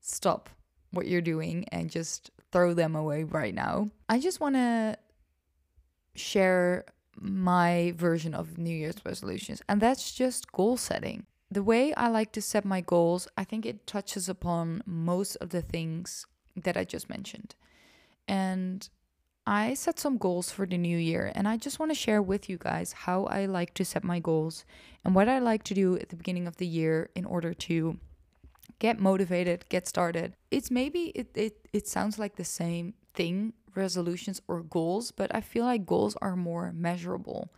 stop 0.00 0.50
what 0.90 1.08
you're 1.08 1.20
doing 1.20 1.64
and 1.72 1.90
just 1.90 2.30
throw 2.52 2.74
them 2.74 2.94
away 2.94 3.24
right 3.24 3.54
now. 3.54 3.90
I 4.08 4.20
just 4.20 4.40
want 4.40 4.54
to 4.56 4.98
share 6.14 6.84
my 7.18 7.92
version 7.96 8.34
of 8.34 8.58
New 8.58 8.74
Year's 8.74 9.04
resolutions, 9.04 9.62
and 9.68 9.80
that's 9.80 10.12
just 10.12 10.52
goal 10.52 10.76
setting. 10.76 11.26
The 11.50 11.62
way 11.62 11.94
I 11.94 12.08
like 12.08 12.32
to 12.32 12.42
set 12.42 12.64
my 12.64 12.80
goals, 12.80 13.28
I 13.36 13.44
think 13.44 13.64
it 13.64 13.86
touches 13.86 14.28
upon 14.28 14.82
most 14.84 15.36
of 15.36 15.50
the 15.50 15.62
things 15.62 16.26
that 16.56 16.76
I 16.76 16.84
just 16.84 17.08
mentioned. 17.08 17.54
And 18.26 18.88
I 19.46 19.74
set 19.74 20.00
some 20.00 20.18
goals 20.18 20.50
for 20.50 20.66
the 20.66 20.76
new 20.76 20.98
year, 20.98 21.30
and 21.34 21.46
I 21.46 21.56
just 21.56 21.78
want 21.78 21.92
to 21.92 21.94
share 21.94 22.20
with 22.20 22.48
you 22.50 22.58
guys 22.58 22.92
how 22.92 23.24
I 23.24 23.46
like 23.46 23.74
to 23.74 23.84
set 23.84 24.02
my 24.02 24.18
goals 24.18 24.64
and 25.04 25.14
what 25.14 25.28
I 25.28 25.38
like 25.38 25.62
to 25.64 25.74
do 25.74 25.96
at 25.96 26.08
the 26.08 26.16
beginning 26.16 26.48
of 26.48 26.56
the 26.56 26.66
year 26.66 27.10
in 27.14 27.24
order 27.24 27.54
to 27.54 27.98
get 28.78 28.98
motivated, 28.98 29.64
get 29.68 29.86
started. 29.86 30.36
It's 30.50 30.70
maybe 30.70 31.12
it 31.14 31.28
it, 31.34 31.68
it 31.72 31.88
sounds 31.88 32.18
like 32.18 32.36
the 32.36 32.44
same 32.44 32.94
thing, 33.14 33.52
resolutions 33.74 34.40
or 34.48 34.62
goals, 34.62 35.10
but 35.10 35.34
I 35.34 35.40
feel 35.40 35.64
like 35.64 35.86
goals 35.86 36.16
are 36.20 36.36
more 36.36 36.72
measurable 36.72 37.52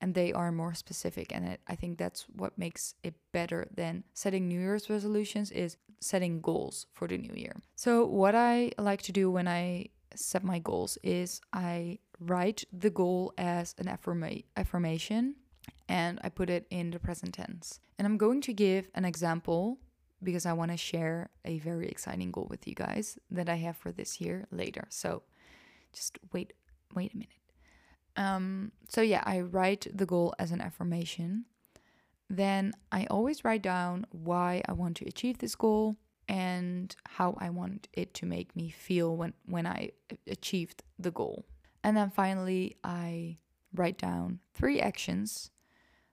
and 0.00 0.14
they 0.14 0.32
are 0.32 0.52
more 0.52 0.74
specific 0.74 1.34
and 1.34 1.44
it, 1.46 1.60
I 1.66 1.74
think 1.74 1.98
that's 1.98 2.26
what 2.34 2.56
makes 2.56 2.94
it 3.02 3.14
better 3.32 3.66
than 3.74 4.04
setting 4.14 4.46
New 4.46 4.60
Year's 4.60 4.88
resolutions 4.88 5.50
is 5.50 5.76
setting 6.00 6.40
goals 6.40 6.86
for 6.92 7.08
the 7.08 7.18
new 7.18 7.34
year. 7.34 7.56
So 7.74 8.06
what 8.06 8.34
I 8.34 8.70
like 8.78 9.02
to 9.02 9.12
do 9.12 9.30
when 9.30 9.48
I 9.48 9.88
set 10.14 10.44
my 10.44 10.58
goals 10.58 10.98
is 11.02 11.40
I 11.52 11.98
write 12.20 12.64
the 12.72 12.90
goal 12.90 13.32
as 13.36 13.74
an 13.78 13.86
affirma- 13.86 14.44
affirmation 14.56 15.36
and 15.88 16.20
I 16.22 16.28
put 16.28 16.50
it 16.50 16.66
in 16.70 16.90
the 16.90 16.98
present 16.98 17.34
tense. 17.34 17.80
And 17.98 18.06
I'm 18.06 18.16
going 18.16 18.40
to 18.42 18.52
give 18.52 18.88
an 18.94 19.04
example 19.04 19.78
because 20.22 20.46
I 20.46 20.52
want 20.52 20.70
to 20.70 20.76
share 20.76 21.30
a 21.44 21.58
very 21.58 21.88
exciting 21.88 22.30
goal 22.30 22.46
with 22.50 22.66
you 22.66 22.74
guys 22.74 23.18
that 23.30 23.48
I 23.48 23.56
have 23.56 23.76
for 23.76 23.92
this 23.92 24.20
year 24.20 24.46
later. 24.50 24.86
So 24.90 25.22
just 25.92 26.18
wait 26.32 26.52
wait 26.94 27.14
a 27.14 27.16
minute. 27.16 27.32
Um 28.16 28.72
so 28.88 29.00
yeah, 29.00 29.22
I 29.24 29.40
write 29.40 29.86
the 29.92 30.06
goal 30.06 30.34
as 30.38 30.50
an 30.50 30.60
affirmation. 30.60 31.44
Then 32.30 32.72
I 32.92 33.06
always 33.06 33.44
write 33.44 33.62
down 33.62 34.06
why 34.10 34.62
I 34.68 34.72
want 34.72 34.96
to 34.98 35.06
achieve 35.06 35.38
this 35.38 35.54
goal 35.54 35.96
and 36.28 36.94
how 37.06 37.36
I 37.38 37.48
want 37.50 37.88
it 37.94 38.12
to 38.14 38.26
make 38.26 38.54
me 38.54 38.68
feel 38.68 39.16
when, 39.16 39.32
when 39.46 39.66
I 39.66 39.92
achieved 40.26 40.82
the 40.98 41.10
goal. 41.10 41.46
And 41.82 41.96
then 41.96 42.10
finally, 42.10 42.76
I 42.84 43.38
write 43.74 43.96
down 43.96 44.40
three 44.52 44.78
actions 44.78 45.50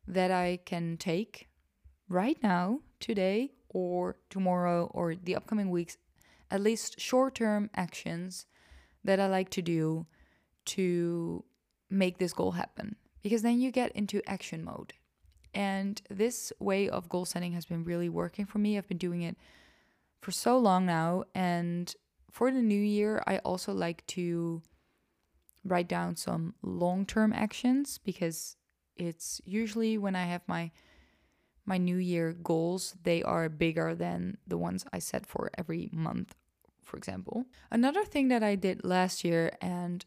that 0.08 0.32
I 0.32 0.60
can 0.66 0.98
take 0.98 1.50
right 2.08 2.42
now, 2.42 2.80
today, 3.00 3.52
or 3.76 4.16
tomorrow, 4.30 4.90
or 4.94 5.16
the 5.16 5.36
upcoming 5.36 5.70
weeks, 5.70 5.98
at 6.50 6.62
least 6.62 6.98
short 6.98 7.36
term 7.36 7.70
actions 7.76 8.46
that 9.04 9.20
I 9.20 9.28
like 9.28 9.50
to 9.50 9.62
do 9.62 10.06
to 10.78 11.44
make 11.90 12.18
this 12.18 12.32
goal 12.32 12.52
happen. 12.52 12.96
Because 13.22 13.42
then 13.42 13.60
you 13.60 13.72
get 13.72 13.92
into 13.92 14.22
action 14.26 14.64
mode. 14.64 14.94
And 15.54 16.02
this 16.10 16.54
way 16.58 16.88
of 16.88 17.10
goal 17.10 17.26
setting 17.26 17.52
has 17.52 17.66
been 17.66 17.84
really 17.84 18.08
working 18.08 18.46
for 18.46 18.60
me. 18.60 18.78
I've 18.78 18.88
been 18.88 18.98
doing 18.98 19.24
it 19.24 19.36
for 20.22 20.32
so 20.32 20.58
long 20.58 20.86
now. 20.86 21.26
And 21.36 21.94
for 22.32 22.52
the 22.52 22.62
new 22.62 22.82
year, 22.82 23.22
I 23.28 23.40
also 23.40 23.74
like 23.74 24.08
to 24.08 24.62
write 25.66 25.90
down 25.90 26.16
some 26.16 26.54
long 26.62 27.06
term 27.06 27.34
actions 27.34 27.98
because 27.98 28.56
it's 28.96 29.42
usually 29.44 29.98
when 29.98 30.16
I 30.16 30.28
have 30.28 30.44
my 30.48 30.72
my 31.66 31.78
new 31.78 31.98
year 31.98 32.34
goals 32.34 32.96
they 33.04 33.24
are 33.24 33.50
bigger 33.50 33.96
than 33.96 34.38
the 34.48 34.58
ones 34.58 34.86
i 34.94 35.00
set 35.00 35.26
for 35.26 35.50
every 35.58 35.90
month 35.92 36.36
for 36.84 36.98
example. 36.98 37.46
Another 37.72 38.06
thing 38.06 38.28
that 38.28 38.44
i 38.44 38.56
did 38.56 38.86
last 38.86 39.24
year 39.24 39.52
and 39.62 40.06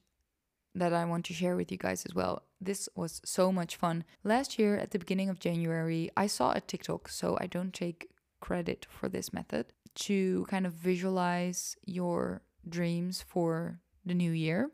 that 0.75 0.93
i 0.93 1.05
want 1.05 1.25
to 1.27 1.35
share 1.35 1.57
with 1.57 1.73
you 1.73 1.79
guys 1.79 2.05
as 2.07 2.15
well 2.15 2.43
this 2.61 2.89
was 2.95 3.21
so 3.25 3.53
much 3.53 3.77
fun. 3.77 4.05
Last 4.25 4.59
year 4.59 4.77
at 4.77 4.91
the 4.93 4.99
beginning 4.99 5.29
of 5.29 5.39
january 5.41 6.11
i 6.17 6.27
saw 6.27 6.53
a 6.53 6.61
tiktok 6.61 7.09
so 7.09 7.37
i 7.41 7.47
don't 7.47 7.75
take 7.75 8.11
credit 8.41 8.87
for 8.89 9.09
this 9.09 9.33
method 9.33 9.67
to 9.95 10.47
kind 10.49 10.65
of 10.67 10.73
visualize 10.73 11.77
your 11.85 12.43
dreams 12.69 13.25
for 13.27 13.81
the 14.05 14.15
new 14.15 14.31
year, 14.31 14.71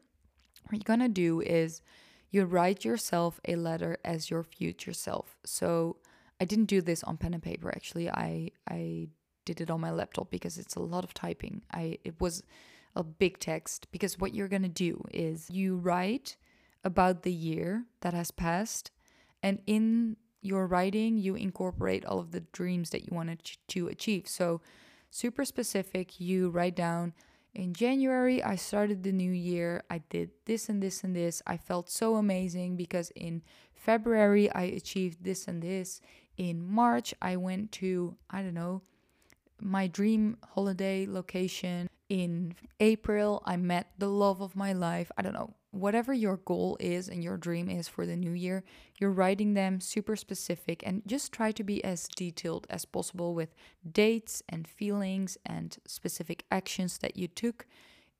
what 0.68 0.72
you're 0.72 0.80
gonna 0.84 1.08
do 1.08 1.40
is 1.40 1.80
you 2.30 2.44
write 2.44 2.84
yourself 2.84 3.40
a 3.46 3.56
letter 3.56 3.96
as 4.04 4.30
your 4.30 4.42
future 4.42 4.92
self. 4.92 5.38
So 5.44 5.96
I 6.44 6.46
didn't 6.46 6.66
do 6.66 6.82
this 6.82 7.02
on 7.04 7.16
pen 7.16 7.32
and 7.32 7.42
paper 7.42 7.70
actually. 7.74 8.10
I 8.10 8.50
I 8.68 9.08
did 9.46 9.62
it 9.62 9.70
on 9.70 9.80
my 9.80 9.90
laptop 9.90 10.30
because 10.30 10.58
it's 10.58 10.76
a 10.76 10.80
lot 10.94 11.02
of 11.02 11.14
typing. 11.14 11.62
I 11.72 11.96
it 12.04 12.20
was 12.20 12.42
a 12.94 13.02
big 13.02 13.38
text 13.38 13.86
because 13.90 14.18
what 14.18 14.34
you're 14.34 14.52
going 14.54 14.68
to 14.74 14.84
do 14.88 15.02
is 15.10 15.48
you 15.48 15.76
write 15.76 16.36
about 16.84 17.22
the 17.22 17.32
year 17.32 17.86
that 18.02 18.12
has 18.12 18.30
passed 18.30 18.90
and 19.42 19.62
in 19.66 20.18
your 20.42 20.66
writing 20.66 21.16
you 21.16 21.34
incorporate 21.34 22.04
all 22.04 22.20
of 22.20 22.32
the 22.32 22.44
dreams 22.52 22.90
that 22.90 23.06
you 23.06 23.16
wanted 23.16 23.40
to 23.68 23.88
achieve. 23.88 24.28
So 24.28 24.60
super 25.10 25.46
specific, 25.46 26.20
you 26.20 26.50
write 26.50 26.76
down 26.76 27.14
in 27.54 27.72
January, 27.72 28.42
I 28.42 28.56
started 28.56 29.02
the 29.02 29.12
new 29.12 29.30
year. 29.30 29.84
I 29.88 29.98
did 30.10 30.30
this 30.44 30.68
and 30.68 30.82
this 30.82 31.04
and 31.04 31.14
this. 31.14 31.40
I 31.46 31.56
felt 31.56 31.88
so 31.88 32.16
amazing 32.16 32.76
because 32.76 33.10
in 33.14 33.42
February, 33.72 34.50
I 34.50 34.62
achieved 34.62 35.22
this 35.22 35.46
and 35.46 35.62
this. 35.62 36.00
In 36.36 36.66
March, 36.66 37.14
I 37.22 37.36
went 37.36 37.72
to, 37.72 38.16
I 38.30 38.42
don't 38.42 38.54
know, 38.54 38.82
my 39.60 39.86
dream 39.86 40.36
holiday 40.54 41.06
location. 41.06 41.88
In 42.08 42.54
April, 42.80 43.42
I 43.46 43.56
met 43.56 43.92
the 43.98 44.08
love 44.08 44.40
of 44.40 44.56
my 44.56 44.72
life. 44.72 45.10
I 45.16 45.22
don't 45.22 45.32
know, 45.32 45.54
whatever 45.70 46.12
your 46.12 46.36
goal 46.36 46.76
is 46.78 47.08
and 47.08 47.22
your 47.22 47.36
dream 47.36 47.68
is 47.68 47.88
for 47.88 48.06
the 48.06 48.16
new 48.16 48.30
year, 48.30 48.62
you're 48.98 49.10
writing 49.10 49.54
them 49.54 49.80
super 49.80 50.16
specific 50.16 50.82
and 50.86 51.02
just 51.06 51.32
try 51.32 51.50
to 51.52 51.64
be 51.64 51.82
as 51.82 52.06
detailed 52.08 52.66
as 52.70 52.84
possible 52.84 53.34
with 53.34 53.54
dates 53.90 54.42
and 54.48 54.68
feelings 54.68 55.36
and 55.44 55.78
specific 55.86 56.44
actions 56.50 56.98
that 56.98 57.16
you 57.16 57.26
took 57.26 57.66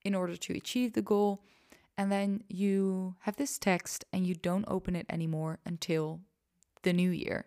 in 0.05 0.15
order 0.15 0.37
to 0.37 0.55
achieve 0.55 0.93
the 0.93 1.03
goal. 1.03 1.43
And 1.97 2.11
then 2.11 2.43
you 2.49 3.15
have 3.21 3.37
this 3.37 3.59
text 3.59 4.05
and 4.13 4.27
you 4.27 4.35
don't 4.35 4.65
open 4.67 4.97
it 4.97 5.07
anymore 5.09 5.59
until 5.65 6.21
the 6.83 6.93
new 6.93 7.11
year. 7.11 7.47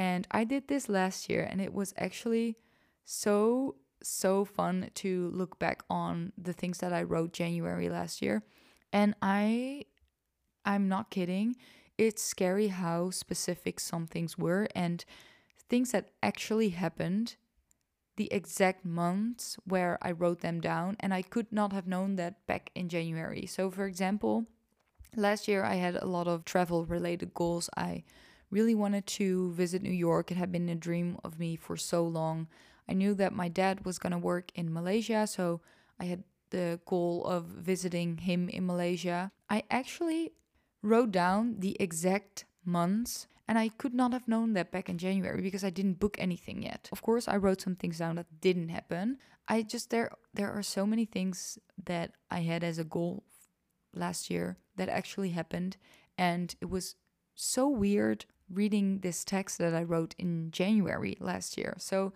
And 0.00 0.26
I 0.30 0.44
did 0.44 0.68
this 0.68 0.88
last 0.88 1.28
year 1.28 1.42
and 1.42 1.60
it 1.60 1.74
was 1.74 1.92
actually 1.98 2.56
so 3.04 3.76
so 4.02 4.46
fun 4.46 4.88
to 4.94 5.30
look 5.34 5.58
back 5.58 5.82
on 5.90 6.32
the 6.38 6.54
things 6.54 6.78
that 6.78 6.90
I 6.90 7.02
wrote 7.02 7.34
January 7.34 7.90
last 7.90 8.22
year. 8.22 8.42
And 8.94 9.14
I 9.20 9.84
I'm 10.64 10.88
not 10.88 11.10
kidding. 11.10 11.54
It's 11.98 12.22
scary 12.22 12.68
how 12.68 13.10
specific 13.10 13.78
some 13.78 14.06
things 14.06 14.38
were 14.38 14.68
and 14.74 15.04
things 15.68 15.92
that 15.92 16.12
actually 16.22 16.70
happened 16.70 17.36
the 18.16 18.32
exact 18.32 18.86
months 18.86 19.58
where 19.66 19.98
I 20.00 20.12
wrote 20.12 20.40
them 20.40 20.62
down 20.62 20.96
and 21.00 21.12
I 21.12 21.20
could 21.20 21.52
not 21.52 21.74
have 21.74 21.86
known 21.86 22.16
that 22.16 22.46
back 22.46 22.70
in 22.74 22.88
January. 22.88 23.44
So 23.44 23.70
for 23.70 23.84
example, 23.84 24.46
last 25.14 25.46
year 25.46 25.62
I 25.62 25.74
had 25.74 25.96
a 25.96 26.06
lot 26.06 26.26
of 26.26 26.46
travel 26.46 26.86
related 26.86 27.34
goals. 27.34 27.68
I 27.76 28.02
really 28.50 28.74
wanted 28.74 29.06
to 29.06 29.52
visit 29.52 29.82
New 29.82 29.90
York. 29.90 30.30
It 30.30 30.36
had 30.36 30.52
been 30.52 30.68
a 30.68 30.74
dream 30.74 31.18
of 31.24 31.38
me 31.38 31.56
for 31.56 31.76
so 31.76 32.04
long. 32.04 32.48
I 32.88 32.92
knew 32.92 33.14
that 33.14 33.32
my 33.32 33.48
dad 33.48 33.84
was 33.84 33.98
going 33.98 34.12
to 34.12 34.18
work 34.18 34.50
in 34.54 34.72
Malaysia, 34.72 35.26
so 35.26 35.60
I 35.98 36.04
had 36.06 36.24
the 36.50 36.80
goal 36.84 37.24
of 37.24 37.44
visiting 37.44 38.18
him 38.18 38.48
in 38.48 38.66
Malaysia. 38.66 39.30
I 39.48 39.62
actually 39.70 40.32
wrote 40.82 41.12
down 41.12 41.56
the 41.60 41.76
exact 41.78 42.44
months 42.64 43.26
and 43.46 43.58
I 43.58 43.68
could 43.68 43.94
not 43.94 44.12
have 44.12 44.28
known 44.28 44.52
that 44.52 44.70
back 44.70 44.88
in 44.88 44.96
January 44.96 45.42
because 45.42 45.64
I 45.64 45.70
didn't 45.70 45.98
book 45.98 46.16
anything 46.20 46.62
yet. 46.62 46.88
Of 46.92 47.02
course, 47.02 47.26
I 47.26 47.36
wrote 47.36 47.60
some 47.60 47.74
things 47.74 47.98
down 47.98 48.14
that 48.16 48.40
didn't 48.40 48.68
happen. 48.68 49.18
I 49.48 49.62
just 49.62 49.90
there 49.90 50.12
there 50.32 50.52
are 50.52 50.62
so 50.62 50.86
many 50.86 51.04
things 51.04 51.58
that 51.84 52.12
I 52.30 52.40
had 52.40 52.62
as 52.62 52.78
a 52.78 52.84
goal 52.84 53.24
last 53.92 54.30
year 54.30 54.56
that 54.76 54.88
actually 54.88 55.30
happened 55.30 55.76
and 56.16 56.54
it 56.60 56.70
was 56.70 56.94
so 57.34 57.68
weird 57.68 58.24
reading 58.52 59.00
this 59.00 59.24
text 59.24 59.58
that 59.58 59.74
I 59.74 59.82
wrote 59.82 60.14
in 60.18 60.50
January 60.50 61.16
last 61.20 61.56
year. 61.56 61.74
So 61.78 62.12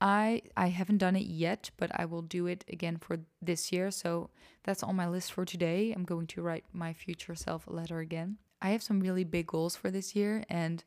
I 0.00 0.42
I 0.56 0.68
haven't 0.68 0.98
done 0.98 1.16
it 1.16 1.26
yet, 1.26 1.70
but 1.76 1.90
I 1.94 2.04
will 2.04 2.22
do 2.22 2.46
it 2.46 2.64
again 2.68 2.98
for 2.98 3.18
this 3.42 3.72
year. 3.72 3.90
So 3.90 4.30
that's 4.64 4.82
on 4.82 4.96
my 4.96 5.08
list 5.08 5.32
for 5.32 5.44
today. 5.44 5.92
I'm 5.92 6.04
going 6.04 6.26
to 6.28 6.42
write 6.42 6.64
my 6.72 6.92
future 6.92 7.34
self 7.34 7.66
a 7.66 7.72
letter 7.72 7.98
again. 7.98 8.38
I 8.62 8.70
have 8.70 8.82
some 8.82 9.00
really 9.00 9.24
big 9.24 9.46
goals 9.46 9.76
for 9.76 9.90
this 9.90 10.14
year 10.16 10.44
and 10.48 10.84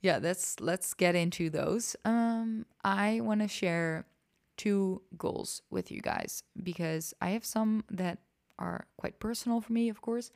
yeah, 0.00 0.18
let's 0.20 0.60
let's 0.60 0.94
get 0.94 1.14
into 1.14 1.50
those. 1.50 1.96
Um 2.04 2.66
I 2.84 3.20
want 3.20 3.40
to 3.40 3.48
share 3.48 4.06
two 4.56 5.02
goals 5.16 5.62
with 5.70 5.90
you 5.90 6.00
guys 6.00 6.42
because 6.62 7.14
I 7.20 7.30
have 7.30 7.44
some 7.44 7.84
that 7.90 8.18
are 8.58 8.86
quite 8.96 9.18
personal 9.18 9.60
for 9.60 9.72
me, 9.72 9.88
of 9.88 10.00
course, 10.00 10.30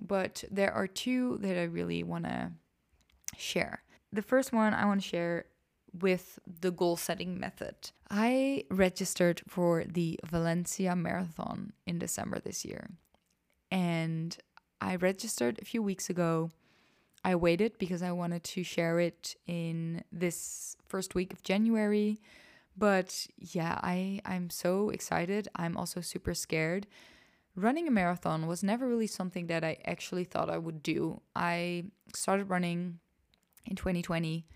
but 0.00 0.44
there 0.50 0.72
are 0.72 0.86
two 0.86 1.38
that 1.38 1.58
I 1.58 1.64
really 1.64 2.02
want 2.02 2.24
to 2.24 2.52
share. 3.36 3.82
The 4.12 4.22
first 4.22 4.52
one 4.52 4.74
I 4.74 4.84
want 4.84 5.02
to 5.02 5.08
share 5.08 5.46
with 6.00 6.38
the 6.60 6.70
goal 6.70 6.96
setting 6.96 7.38
method. 7.38 7.74
I 8.10 8.64
registered 8.70 9.42
for 9.46 9.84
the 9.84 10.18
Valencia 10.24 10.96
Marathon 10.96 11.72
in 11.86 11.98
December 11.98 12.38
this 12.38 12.64
year. 12.64 12.90
And 13.70 14.36
I 14.80 14.96
registered 14.96 15.58
a 15.60 15.64
few 15.64 15.82
weeks 15.82 16.10
ago. 16.10 16.50
I 17.24 17.36
waited 17.36 17.78
because 17.78 18.02
I 18.02 18.12
wanted 18.12 18.42
to 18.44 18.64
share 18.64 18.98
it 18.98 19.36
in 19.46 20.02
this 20.10 20.76
first 20.88 21.14
week 21.14 21.32
of 21.32 21.42
January. 21.42 22.18
But 22.76 23.26
yeah, 23.38 23.78
I, 23.82 24.20
I'm 24.24 24.50
so 24.50 24.90
excited. 24.90 25.48
I'm 25.54 25.76
also 25.76 26.00
super 26.00 26.34
scared. 26.34 26.86
Running 27.54 27.86
a 27.86 27.90
marathon 27.90 28.46
was 28.46 28.62
never 28.62 28.88
really 28.88 29.06
something 29.06 29.46
that 29.48 29.62
I 29.62 29.76
actually 29.84 30.24
thought 30.24 30.48
I 30.48 30.56
would 30.56 30.82
do. 30.82 31.20
I 31.36 31.84
started 32.14 32.48
running 32.48 32.98
in 33.66 33.76
2020 33.76 34.46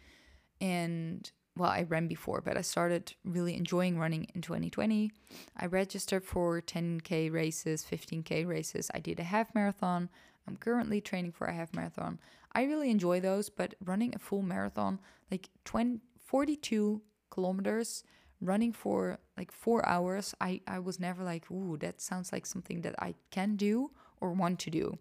and 0.60 1.30
well, 1.56 1.70
I 1.70 1.84
ran 1.84 2.06
before, 2.06 2.42
but 2.42 2.58
I 2.58 2.60
started 2.60 3.14
really 3.24 3.56
enjoying 3.56 3.98
running 3.98 4.26
in 4.34 4.42
2020. 4.42 5.10
I 5.56 5.66
registered 5.66 6.22
for 6.22 6.60
10K 6.60 7.32
races, 7.32 7.84
15K 7.90 8.46
races. 8.46 8.90
I 8.92 8.98
did 8.98 9.18
a 9.18 9.24
half 9.24 9.54
marathon. 9.54 10.10
I'm 10.46 10.56
currently 10.56 11.00
training 11.00 11.32
for 11.32 11.46
a 11.46 11.54
half 11.54 11.74
marathon. 11.74 12.18
I 12.52 12.64
really 12.64 12.90
enjoy 12.90 13.20
those, 13.20 13.48
but 13.48 13.74
running 13.84 14.14
a 14.14 14.18
full 14.18 14.42
marathon, 14.42 15.00
like 15.30 15.48
20, 15.64 16.00
42 16.24 17.00
kilometers, 17.30 18.04
running 18.40 18.72
for 18.72 19.18
like 19.36 19.50
four 19.50 19.86
hours, 19.88 20.34
I, 20.40 20.60
I 20.66 20.78
was 20.78 21.00
never 21.00 21.24
like, 21.24 21.50
ooh, 21.50 21.78
that 21.78 22.00
sounds 22.02 22.32
like 22.32 22.44
something 22.44 22.82
that 22.82 22.94
I 22.98 23.14
can 23.30 23.56
do 23.56 23.90
or 24.20 24.32
want 24.32 24.58
to 24.60 24.70
do. 24.70 24.98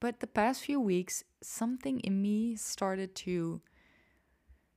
But 0.00 0.20
the 0.20 0.26
past 0.26 0.64
few 0.64 0.80
weeks, 0.80 1.24
something 1.42 2.00
in 2.00 2.20
me 2.20 2.56
started 2.56 3.14
to 3.16 3.60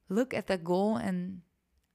look 0.10 0.34
at 0.34 0.48
that 0.48 0.64
goal 0.64 0.96
and 0.96 1.42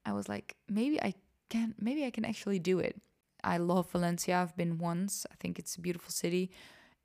I 0.05 0.13
was 0.13 0.29
like, 0.29 0.55
maybe 0.69 1.01
I 1.01 1.13
can, 1.49 1.73
maybe 1.79 2.05
I 2.05 2.11
can 2.11 2.25
actually 2.25 2.59
do 2.59 2.79
it. 2.79 3.01
I 3.43 3.57
love 3.57 3.91
Valencia. 3.91 4.37
I've 4.37 4.55
been 4.55 4.77
once. 4.77 5.25
I 5.31 5.35
think 5.39 5.59
it's 5.59 5.75
a 5.75 5.81
beautiful 5.81 6.11
city. 6.11 6.51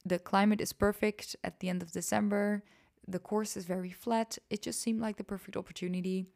The 0.05 0.19
climate 0.19 0.61
is 0.61 0.73
perfect 0.73 1.37
at 1.43 1.61
the 1.61 1.69
end 1.69 1.83
of 1.83 1.93
December. 1.93 2.63
The 3.07 3.19
course 3.19 3.57
is 3.57 3.65
very 3.65 3.91
flat. 3.91 4.39
It 4.51 4.63
just 4.63 4.81
seemed 4.81 5.01
like 5.01 5.17
the 5.17 5.25
perfect 5.25 5.57
opportunity. 5.57 6.27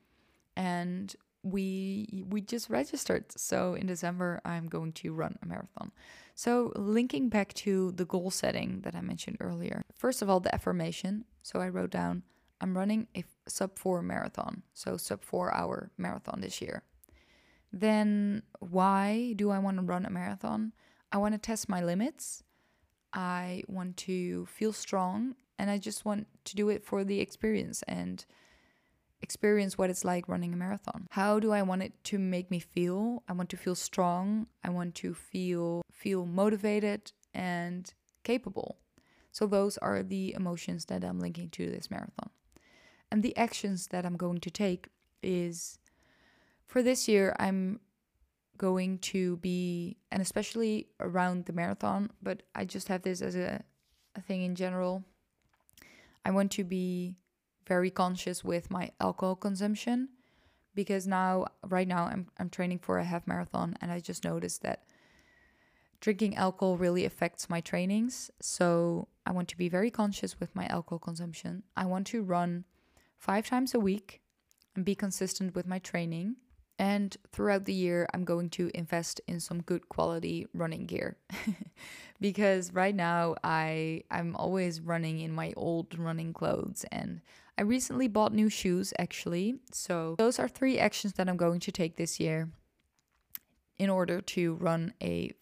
And 0.56 1.14
we 1.42 2.24
we 2.28 2.40
just 2.40 2.70
registered. 2.70 3.32
So 3.38 3.74
in 3.74 3.86
December 3.86 4.40
I'm 4.44 4.68
going 4.68 4.92
to 4.92 5.12
run 5.12 5.38
a 5.42 5.46
marathon. 5.46 5.92
So 6.34 6.72
linking 6.76 7.28
back 7.28 7.52
to 7.54 7.92
the 7.92 8.04
goal 8.04 8.30
setting 8.30 8.80
that 8.82 8.94
I 8.94 9.00
mentioned 9.00 9.38
earlier. 9.40 9.84
First 9.94 10.22
of 10.22 10.30
all, 10.30 10.40
the 10.40 10.54
affirmation. 10.54 11.24
So 11.42 11.60
I 11.60 11.68
wrote 11.68 11.90
down 11.90 12.22
I'm 12.60 12.78
running 12.78 13.08
a 13.16 13.24
sub 13.48 13.76
4 13.76 14.02
marathon, 14.02 14.62
so 14.72 14.96
sub 14.96 15.24
4 15.24 15.52
hour 15.52 15.90
marathon 15.98 16.40
this 16.40 16.62
year. 16.62 16.84
Then 17.72 18.44
why 18.60 19.32
do 19.34 19.50
I 19.50 19.58
want 19.58 19.78
to 19.78 19.82
run 19.82 20.06
a 20.06 20.10
marathon? 20.10 20.72
I 21.10 21.18
want 21.18 21.34
to 21.34 21.38
test 21.38 21.68
my 21.68 21.82
limits. 21.82 22.44
I 23.12 23.64
want 23.66 23.96
to 23.98 24.46
feel 24.46 24.72
strong 24.72 25.34
and 25.58 25.70
I 25.70 25.78
just 25.78 26.04
want 26.04 26.28
to 26.44 26.56
do 26.56 26.68
it 26.68 26.84
for 26.84 27.04
the 27.04 27.20
experience 27.20 27.82
and 27.88 28.24
experience 29.22 29.78
what 29.78 29.90
it's 29.90 30.04
like 30.04 30.28
running 30.28 30.52
a 30.52 30.56
marathon. 30.56 31.06
How 31.10 31.38
do 31.38 31.52
I 31.52 31.62
want 31.62 31.82
it 31.82 31.92
to 32.04 32.18
make 32.18 32.50
me 32.50 32.58
feel? 32.58 33.22
I 33.28 33.32
want 33.32 33.48
to 33.50 33.56
feel 33.56 33.74
strong. 33.74 34.46
I 34.62 34.70
want 34.70 34.94
to 34.96 35.14
feel 35.14 35.82
feel 35.90 36.26
motivated 36.26 37.12
and 37.32 37.92
capable. 38.24 38.78
So 39.30 39.46
those 39.46 39.78
are 39.78 40.02
the 40.02 40.34
emotions 40.34 40.86
that 40.86 41.04
I'm 41.04 41.18
linking 41.18 41.48
to 41.50 41.70
this 41.70 41.90
marathon. 41.90 42.30
And 43.10 43.22
the 43.22 43.36
actions 43.36 43.88
that 43.88 44.04
I'm 44.04 44.16
going 44.16 44.40
to 44.40 44.50
take 44.50 44.88
is 45.22 45.78
for 46.66 46.82
this 46.82 47.08
year, 47.08 47.34
I'm 47.38 47.80
going 48.58 48.98
to 48.98 49.36
be, 49.38 49.96
and 50.10 50.22
especially 50.22 50.88
around 51.00 51.46
the 51.46 51.52
marathon, 51.52 52.10
but 52.22 52.42
I 52.54 52.64
just 52.64 52.88
have 52.88 53.02
this 53.02 53.20
as 53.20 53.34
a, 53.34 53.62
a 54.14 54.20
thing 54.20 54.42
in 54.42 54.54
general. 54.54 55.04
I 56.24 56.30
want 56.30 56.52
to 56.52 56.64
be 56.64 57.16
very 57.66 57.90
conscious 57.90 58.44
with 58.44 58.70
my 58.70 58.90
alcohol 59.00 59.36
consumption 59.36 60.08
because 60.74 61.06
now, 61.06 61.46
right 61.68 61.86
now, 61.86 62.04
I'm, 62.04 62.28
I'm 62.38 62.48
training 62.48 62.78
for 62.78 62.98
a 62.98 63.04
half 63.04 63.26
marathon 63.26 63.76
and 63.80 63.92
I 63.92 64.00
just 64.00 64.24
noticed 64.24 64.62
that 64.62 64.84
drinking 66.00 66.36
alcohol 66.36 66.76
really 66.76 67.04
affects 67.04 67.48
my 67.48 67.60
trainings. 67.60 68.30
So 68.40 69.08
I 69.26 69.32
want 69.32 69.48
to 69.48 69.56
be 69.56 69.68
very 69.68 69.90
conscious 69.90 70.40
with 70.40 70.54
my 70.54 70.66
alcohol 70.66 70.98
consumption. 70.98 71.62
I 71.76 71.84
want 71.84 72.06
to 72.08 72.22
run 72.22 72.64
five 73.18 73.46
times 73.46 73.74
a 73.74 73.80
week. 73.80 74.20
and 74.74 74.84
be 74.86 74.94
consistent 74.94 75.54
with 75.54 75.66
my 75.66 75.78
training. 75.78 76.36
And 76.78 77.16
throughout 77.30 77.64
the 77.64 77.72
year, 77.72 78.08
I'm 78.12 78.24
going 78.24 78.50
to 78.50 78.70
invest 78.74 79.20
in 79.28 79.40
some 79.40 79.62
good 79.62 79.88
quality 79.88 80.46
running 80.52 80.86
gear. 80.86 81.16
because 82.22 82.72
right 82.72 82.94
now 82.94 83.34
I 83.44 84.04
I'm 84.10 84.34
always 84.36 84.80
running 84.80 85.20
in 85.20 85.32
my 85.32 85.52
old 85.56 85.98
running 85.98 86.32
clothes 86.32 86.86
and 86.90 87.20
I 87.58 87.62
recently 87.62 88.08
bought 88.08 88.32
new 88.32 88.48
shoes 88.48 88.94
actually. 88.98 89.56
So 89.72 90.14
those 90.16 90.38
are 90.38 90.48
three 90.48 90.78
actions 90.78 91.14
that 91.14 91.28
I'm 91.28 91.36
going 91.36 91.60
to 91.60 91.72
take 91.72 91.96
this 91.96 92.18
year 92.18 92.48
in 93.78 93.90
order 93.90 94.20
to 94.20 94.54
run 94.54 94.94
a 95.02 95.32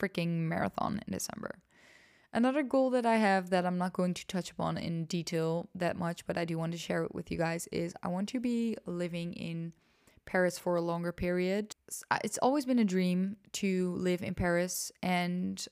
freaking 0.00 0.48
marathon 0.48 1.00
in 1.06 1.12
December. 1.12 1.60
Another 2.32 2.62
goal 2.62 2.90
that 2.90 3.04
I 3.04 3.16
have 3.16 3.50
that 3.50 3.66
I'm 3.66 3.78
not 3.78 3.92
going 3.92 4.14
to 4.14 4.26
touch 4.26 4.50
upon 4.52 4.78
in 4.78 5.04
detail 5.04 5.68
that 5.74 5.96
much, 5.96 6.26
but 6.26 6.38
I 6.38 6.44
do 6.44 6.56
want 6.56 6.72
to 6.72 6.78
share 6.78 7.02
it 7.02 7.14
with 7.14 7.30
you 7.30 7.36
guys 7.36 7.68
is 7.72 7.92
I 8.02 8.08
want 8.08 8.28
to 8.30 8.40
be 8.40 8.76
living 8.86 9.34
in 9.34 9.72
Paris 10.26 10.58
for 10.58 10.76
a 10.76 10.80
longer 10.80 11.12
period. 11.12 11.74
It's 12.22 12.38
always 12.38 12.64
been 12.64 12.78
a 12.78 12.84
dream 12.84 13.36
to 13.54 13.94
live 13.96 14.22
in 14.22 14.34
Paris, 14.34 14.92
and 15.02 15.64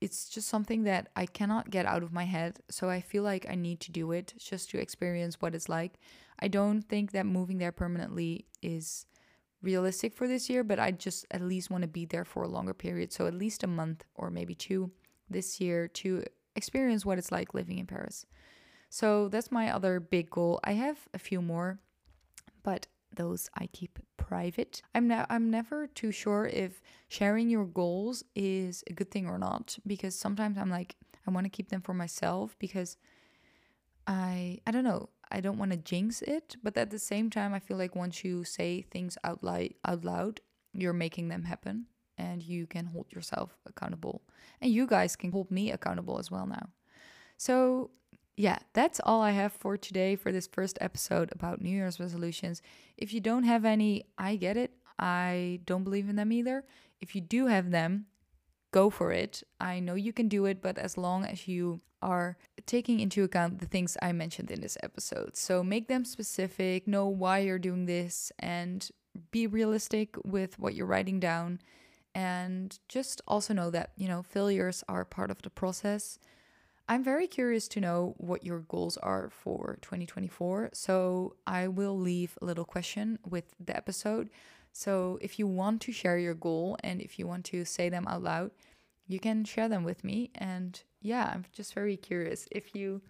it's 0.00 0.28
just 0.28 0.48
something 0.48 0.84
that 0.84 1.08
I 1.16 1.26
cannot 1.26 1.70
get 1.70 1.86
out 1.86 2.02
of 2.02 2.12
my 2.12 2.24
head. 2.24 2.60
So 2.70 2.88
I 2.88 3.00
feel 3.00 3.22
like 3.22 3.46
I 3.48 3.54
need 3.54 3.80
to 3.80 3.92
do 3.92 4.12
it 4.12 4.34
just 4.38 4.70
to 4.70 4.78
experience 4.78 5.36
what 5.40 5.54
it's 5.54 5.68
like. 5.68 5.98
I 6.38 6.48
don't 6.48 6.82
think 6.82 7.12
that 7.12 7.26
moving 7.26 7.58
there 7.58 7.72
permanently 7.72 8.46
is 8.62 9.06
realistic 9.62 10.14
for 10.14 10.28
this 10.28 10.50
year, 10.50 10.62
but 10.62 10.78
I 10.78 10.90
just 10.90 11.26
at 11.30 11.40
least 11.40 11.70
want 11.70 11.82
to 11.82 11.88
be 11.88 12.04
there 12.04 12.26
for 12.26 12.42
a 12.42 12.48
longer 12.48 12.74
period. 12.74 13.12
So 13.12 13.26
at 13.26 13.34
least 13.34 13.62
a 13.62 13.66
month 13.66 14.04
or 14.14 14.30
maybe 14.30 14.54
two 14.54 14.90
this 15.30 15.60
year 15.60 15.88
to 15.88 16.24
experience 16.54 17.04
what 17.04 17.18
it's 17.18 17.32
like 17.32 17.54
living 17.54 17.78
in 17.78 17.86
Paris. 17.86 18.26
So 18.90 19.28
that's 19.28 19.50
my 19.50 19.70
other 19.74 19.98
big 19.98 20.30
goal. 20.30 20.60
I 20.62 20.72
have 20.72 21.08
a 21.12 21.18
few 21.18 21.42
more, 21.42 21.80
but 22.62 22.86
those 23.16 23.50
I 23.54 23.66
keep 23.66 23.98
private. 24.16 24.82
I'm 24.94 25.08
ne- 25.08 25.26
I'm 25.28 25.50
never 25.50 25.86
too 25.86 26.12
sure 26.12 26.46
if 26.46 26.82
sharing 27.08 27.50
your 27.50 27.64
goals 27.64 28.24
is 28.34 28.84
a 28.88 28.92
good 28.92 29.10
thing 29.10 29.28
or 29.28 29.38
not 29.38 29.78
because 29.86 30.14
sometimes 30.14 30.58
I'm 30.58 30.70
like 30.70 30.96
I 31.26 31.30
want 31.30 31.44
to 31.44 31.50
keep 31.50 31.68
them 31.68 31.82
for 31.82 31.94
myself 31.94 32.56
because 32.58 32.96
I 34.06 34.58
I 34.66 34.70
don't 34.70 34.84
know. 34.84 35.08
I 35.30 35.40
don't 35.40 35.58
want 35.58 35.72
to 35.72 35.76
jinx 35.76 36.22
it, 36.22 36.56
but 36.62 36.76
at 36.76 36.90
the 36.90 37.00
same 37.00 37.30
time 37.30 37.52
I 37.52 37.58
feel 37.58 37.76
like 37.76 37.96
once 37.96 38.24
you 38.24 38.44
say 38.44 38.82
things 38.82 39.18
out 39.24 39.42
loud 39.42 39.74
out 39.84 40.04
loud, 40.04 40.40
you're 40.72 40.92
making 40.92 41.28
them 41.28 41.44
happen 41.44 41.86
and 42.18 42.42
you 42.42 42.66
can 42.66 42.86
hold 42.86 43.06
yourself 43.12 43.58
accountable. 43.66 44.22
And 44.60 44.72
you 44.72 44.86
guys 44.86 45.16
can 45.16 45.32
hold 45.32 45.50
me 45.50 45.70
accountable 45.70 46.18
as 46.18 46.30
well 46.30 46.46
now. 46.46 46.68
So, 47.36 47.90
yeah, 48.36 48.58
that's 48.74 49.00
all 49.02 49.22
I 49.22 49.30
have 49.30 49.52
for 49.52 49.76
today 49.76 50.14
for 50.14 50.30
this 50.30 50.46
first 50.46 50.76
episode 50.80 51.30
about 51.32 51.60
New 51.60 51.70
Year's 51.70 51.98
resolutions. 51.98 52.60
If 52.96 53.14
you 53.14 53.20
don't 53.20 53.44
have 53.44 53.64
any, 53.64 54.04
I 54.18 54.36
get 54.36 54.56
it. 54.56 54.72
I 54.98 55.60
don't 55.64 55.84
believe 55.84 56.08
in 56.08 56.16
them 56.16 56.32
either. 56.32 56.64
If 57.00 57.14
you 57.14 57.20
do 57.20 57.46
have 57.46 57.70
them, 57.70 58.06
go 58.72 58.90
for 58.90 59.10
it. 59.10 59.42
I 59.58 59.80
know 59.80 59.94
you 59.94 60.12
can 60.12 60.28
do 60.28 60.44
it, 60.44 60.60
but 60.60 60.76
as 60.76 60.98
long 60.98 61.24
as 61.24 61.48
you 61.48 61.80
are 62.02 62.36
taking 62.66 63.00
into 63.00 63.24
account 63.24 63.58
the 63.58 63.66
things 63.66 63.96
I 64.02 64.12
mentioned 64.12 64.50
in 64.50 64.60
this 64.60 64.76
episode. 64.82 65.36
So 65.36 65.62
make 65.64 65.88
them 65.88 66.04
specific, 66.04 66.86
know 66.86 67.06
why 67.06 67.38
you're 67.38 67.58
doing 67.58 67.86
this, 67.86 68.32
and 68.38 68.86
be 69.30 69.46
realistic 69.46 70.16
with 70.24 70.58
what 70.58 70.74
you're 70.74 70.86
writing 70.86 71.20
down. 71.20 71.60
And 72.14 72.78
just 72.88 73.22
also 73.26 73.54
know 73.54 73.70
that, 73.70 73.92
you 73.96 74.08
know, 74.08 74.22
failures 74.22 74.84
are 74.88 75.04
part 75.04 75.30
of 75.30 75.42
the 75.42 75.50
process. 75.50 76.18
I'm 76.88 77.02
very 77.02 77.26
curious 77.26 77.66
to 77.68 77.80
know 77.80 78.14
what 78.18 78.44
your 78.44 78.60
goals 78.60 78.96
are 78.98 79.28
for 79.30 79.78
2024. 79.82 80.70
So 80.72 81.34
I 81.46 81.66
will 81.66 81.98
leave 81.98 82.38
a 82.40 82.44
little 82.44 82.64
question 82.64 83.18
with 83.28 83.54
the 83.58 83.76
episode. 83.76 84.30
So 84.72 85.18
if 85.20 85.38
you 85.38 85.46
want 85.46 85.80
to 85.82 85.92
share 85.92 86.18
your 86.18 86.34
goal 86.34 86.76
and 86.84 87.00
if 87.00 87.18
you 87.18 87.26
want 87.26 87.44
to 87.46 87.64
say 87.64 87.88
them 87.88 88.06
out 88.06 88.22
loud, 88.22 88.52
you 89.08 89.18
can 89.18 89.44
share 89.44 89.68
them 89.68 89.82
with 89.82 90.04
me. 90.04 90.30
And 90.34 90.80
yeah, 91.00 91.30
I'm 91.32 91.44
just 91.52 91.74
very 91.74 91.96
curious 91.96 92.46
if 92.50 92.74
you 92.74 93.02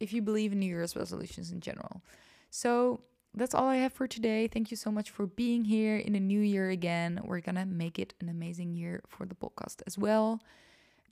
if 0.00 0.12
you 0.12 0.22
believe 0.22 0.52
in 0.52 0.60
New 0.60 0.66
Year's 0.66 0.94
resolutions 0.94 1.50
in 1.50 1.60
general. 1.60 2.02
So 2.50 3.00
that's 3.34 3.54
all 3.54 3.66
I 3.66 3.76
have 3.76 3.92
for 3.92 4.06
today. 4.06 4.46
Thank 4.46 4.70
you 4.70 4.76
so 4.76 4.90
much 4.90 5.10
for 5.10 5.26
being 5.26 5.64
here 5.64 5.96
in 5.96 6.14
a 6.14 6.20
new 6.20 6.40
year 6.40 6.70
again. 6.70 7.20
We're 7.24 7.40
gonna 7.40 7.66
make 7.66 7.98
it 7.98 8.14
an 8.20 8.28
amazing 8.28 8.74
year 8.74 9.02
for 9.08 9.26
the 9.26 9.34
podcast 9.34 9.82
as 9.86 9.98
well. 9.98 10.40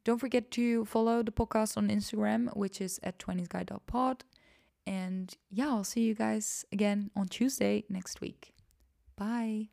Don't 0.06 0.20
forget 0.20 0.52
to 0.52 0.84
follow 0.84 1.24
the 1.24 1.32
podcast 1.32 1.76
on 1.76 1.88
Instagram, 1.88 2.56
which 2.56 2.80
is 2.80 3.00
at 3.02 3.18
20sguide.pod. 3.18 4.22
And 4.86 5.36
yeah, 5.50 5.66
I'll 5.66 5.82
see 5.82 6.02
you 6.02 6.14
guys 6.14 6.64
again 6.70 7.10
on 7.16 7.26
Tuesday 7.26 7.82
next 7.88 8.20
week. 8.20 8.54
Bye. 9.16 9.70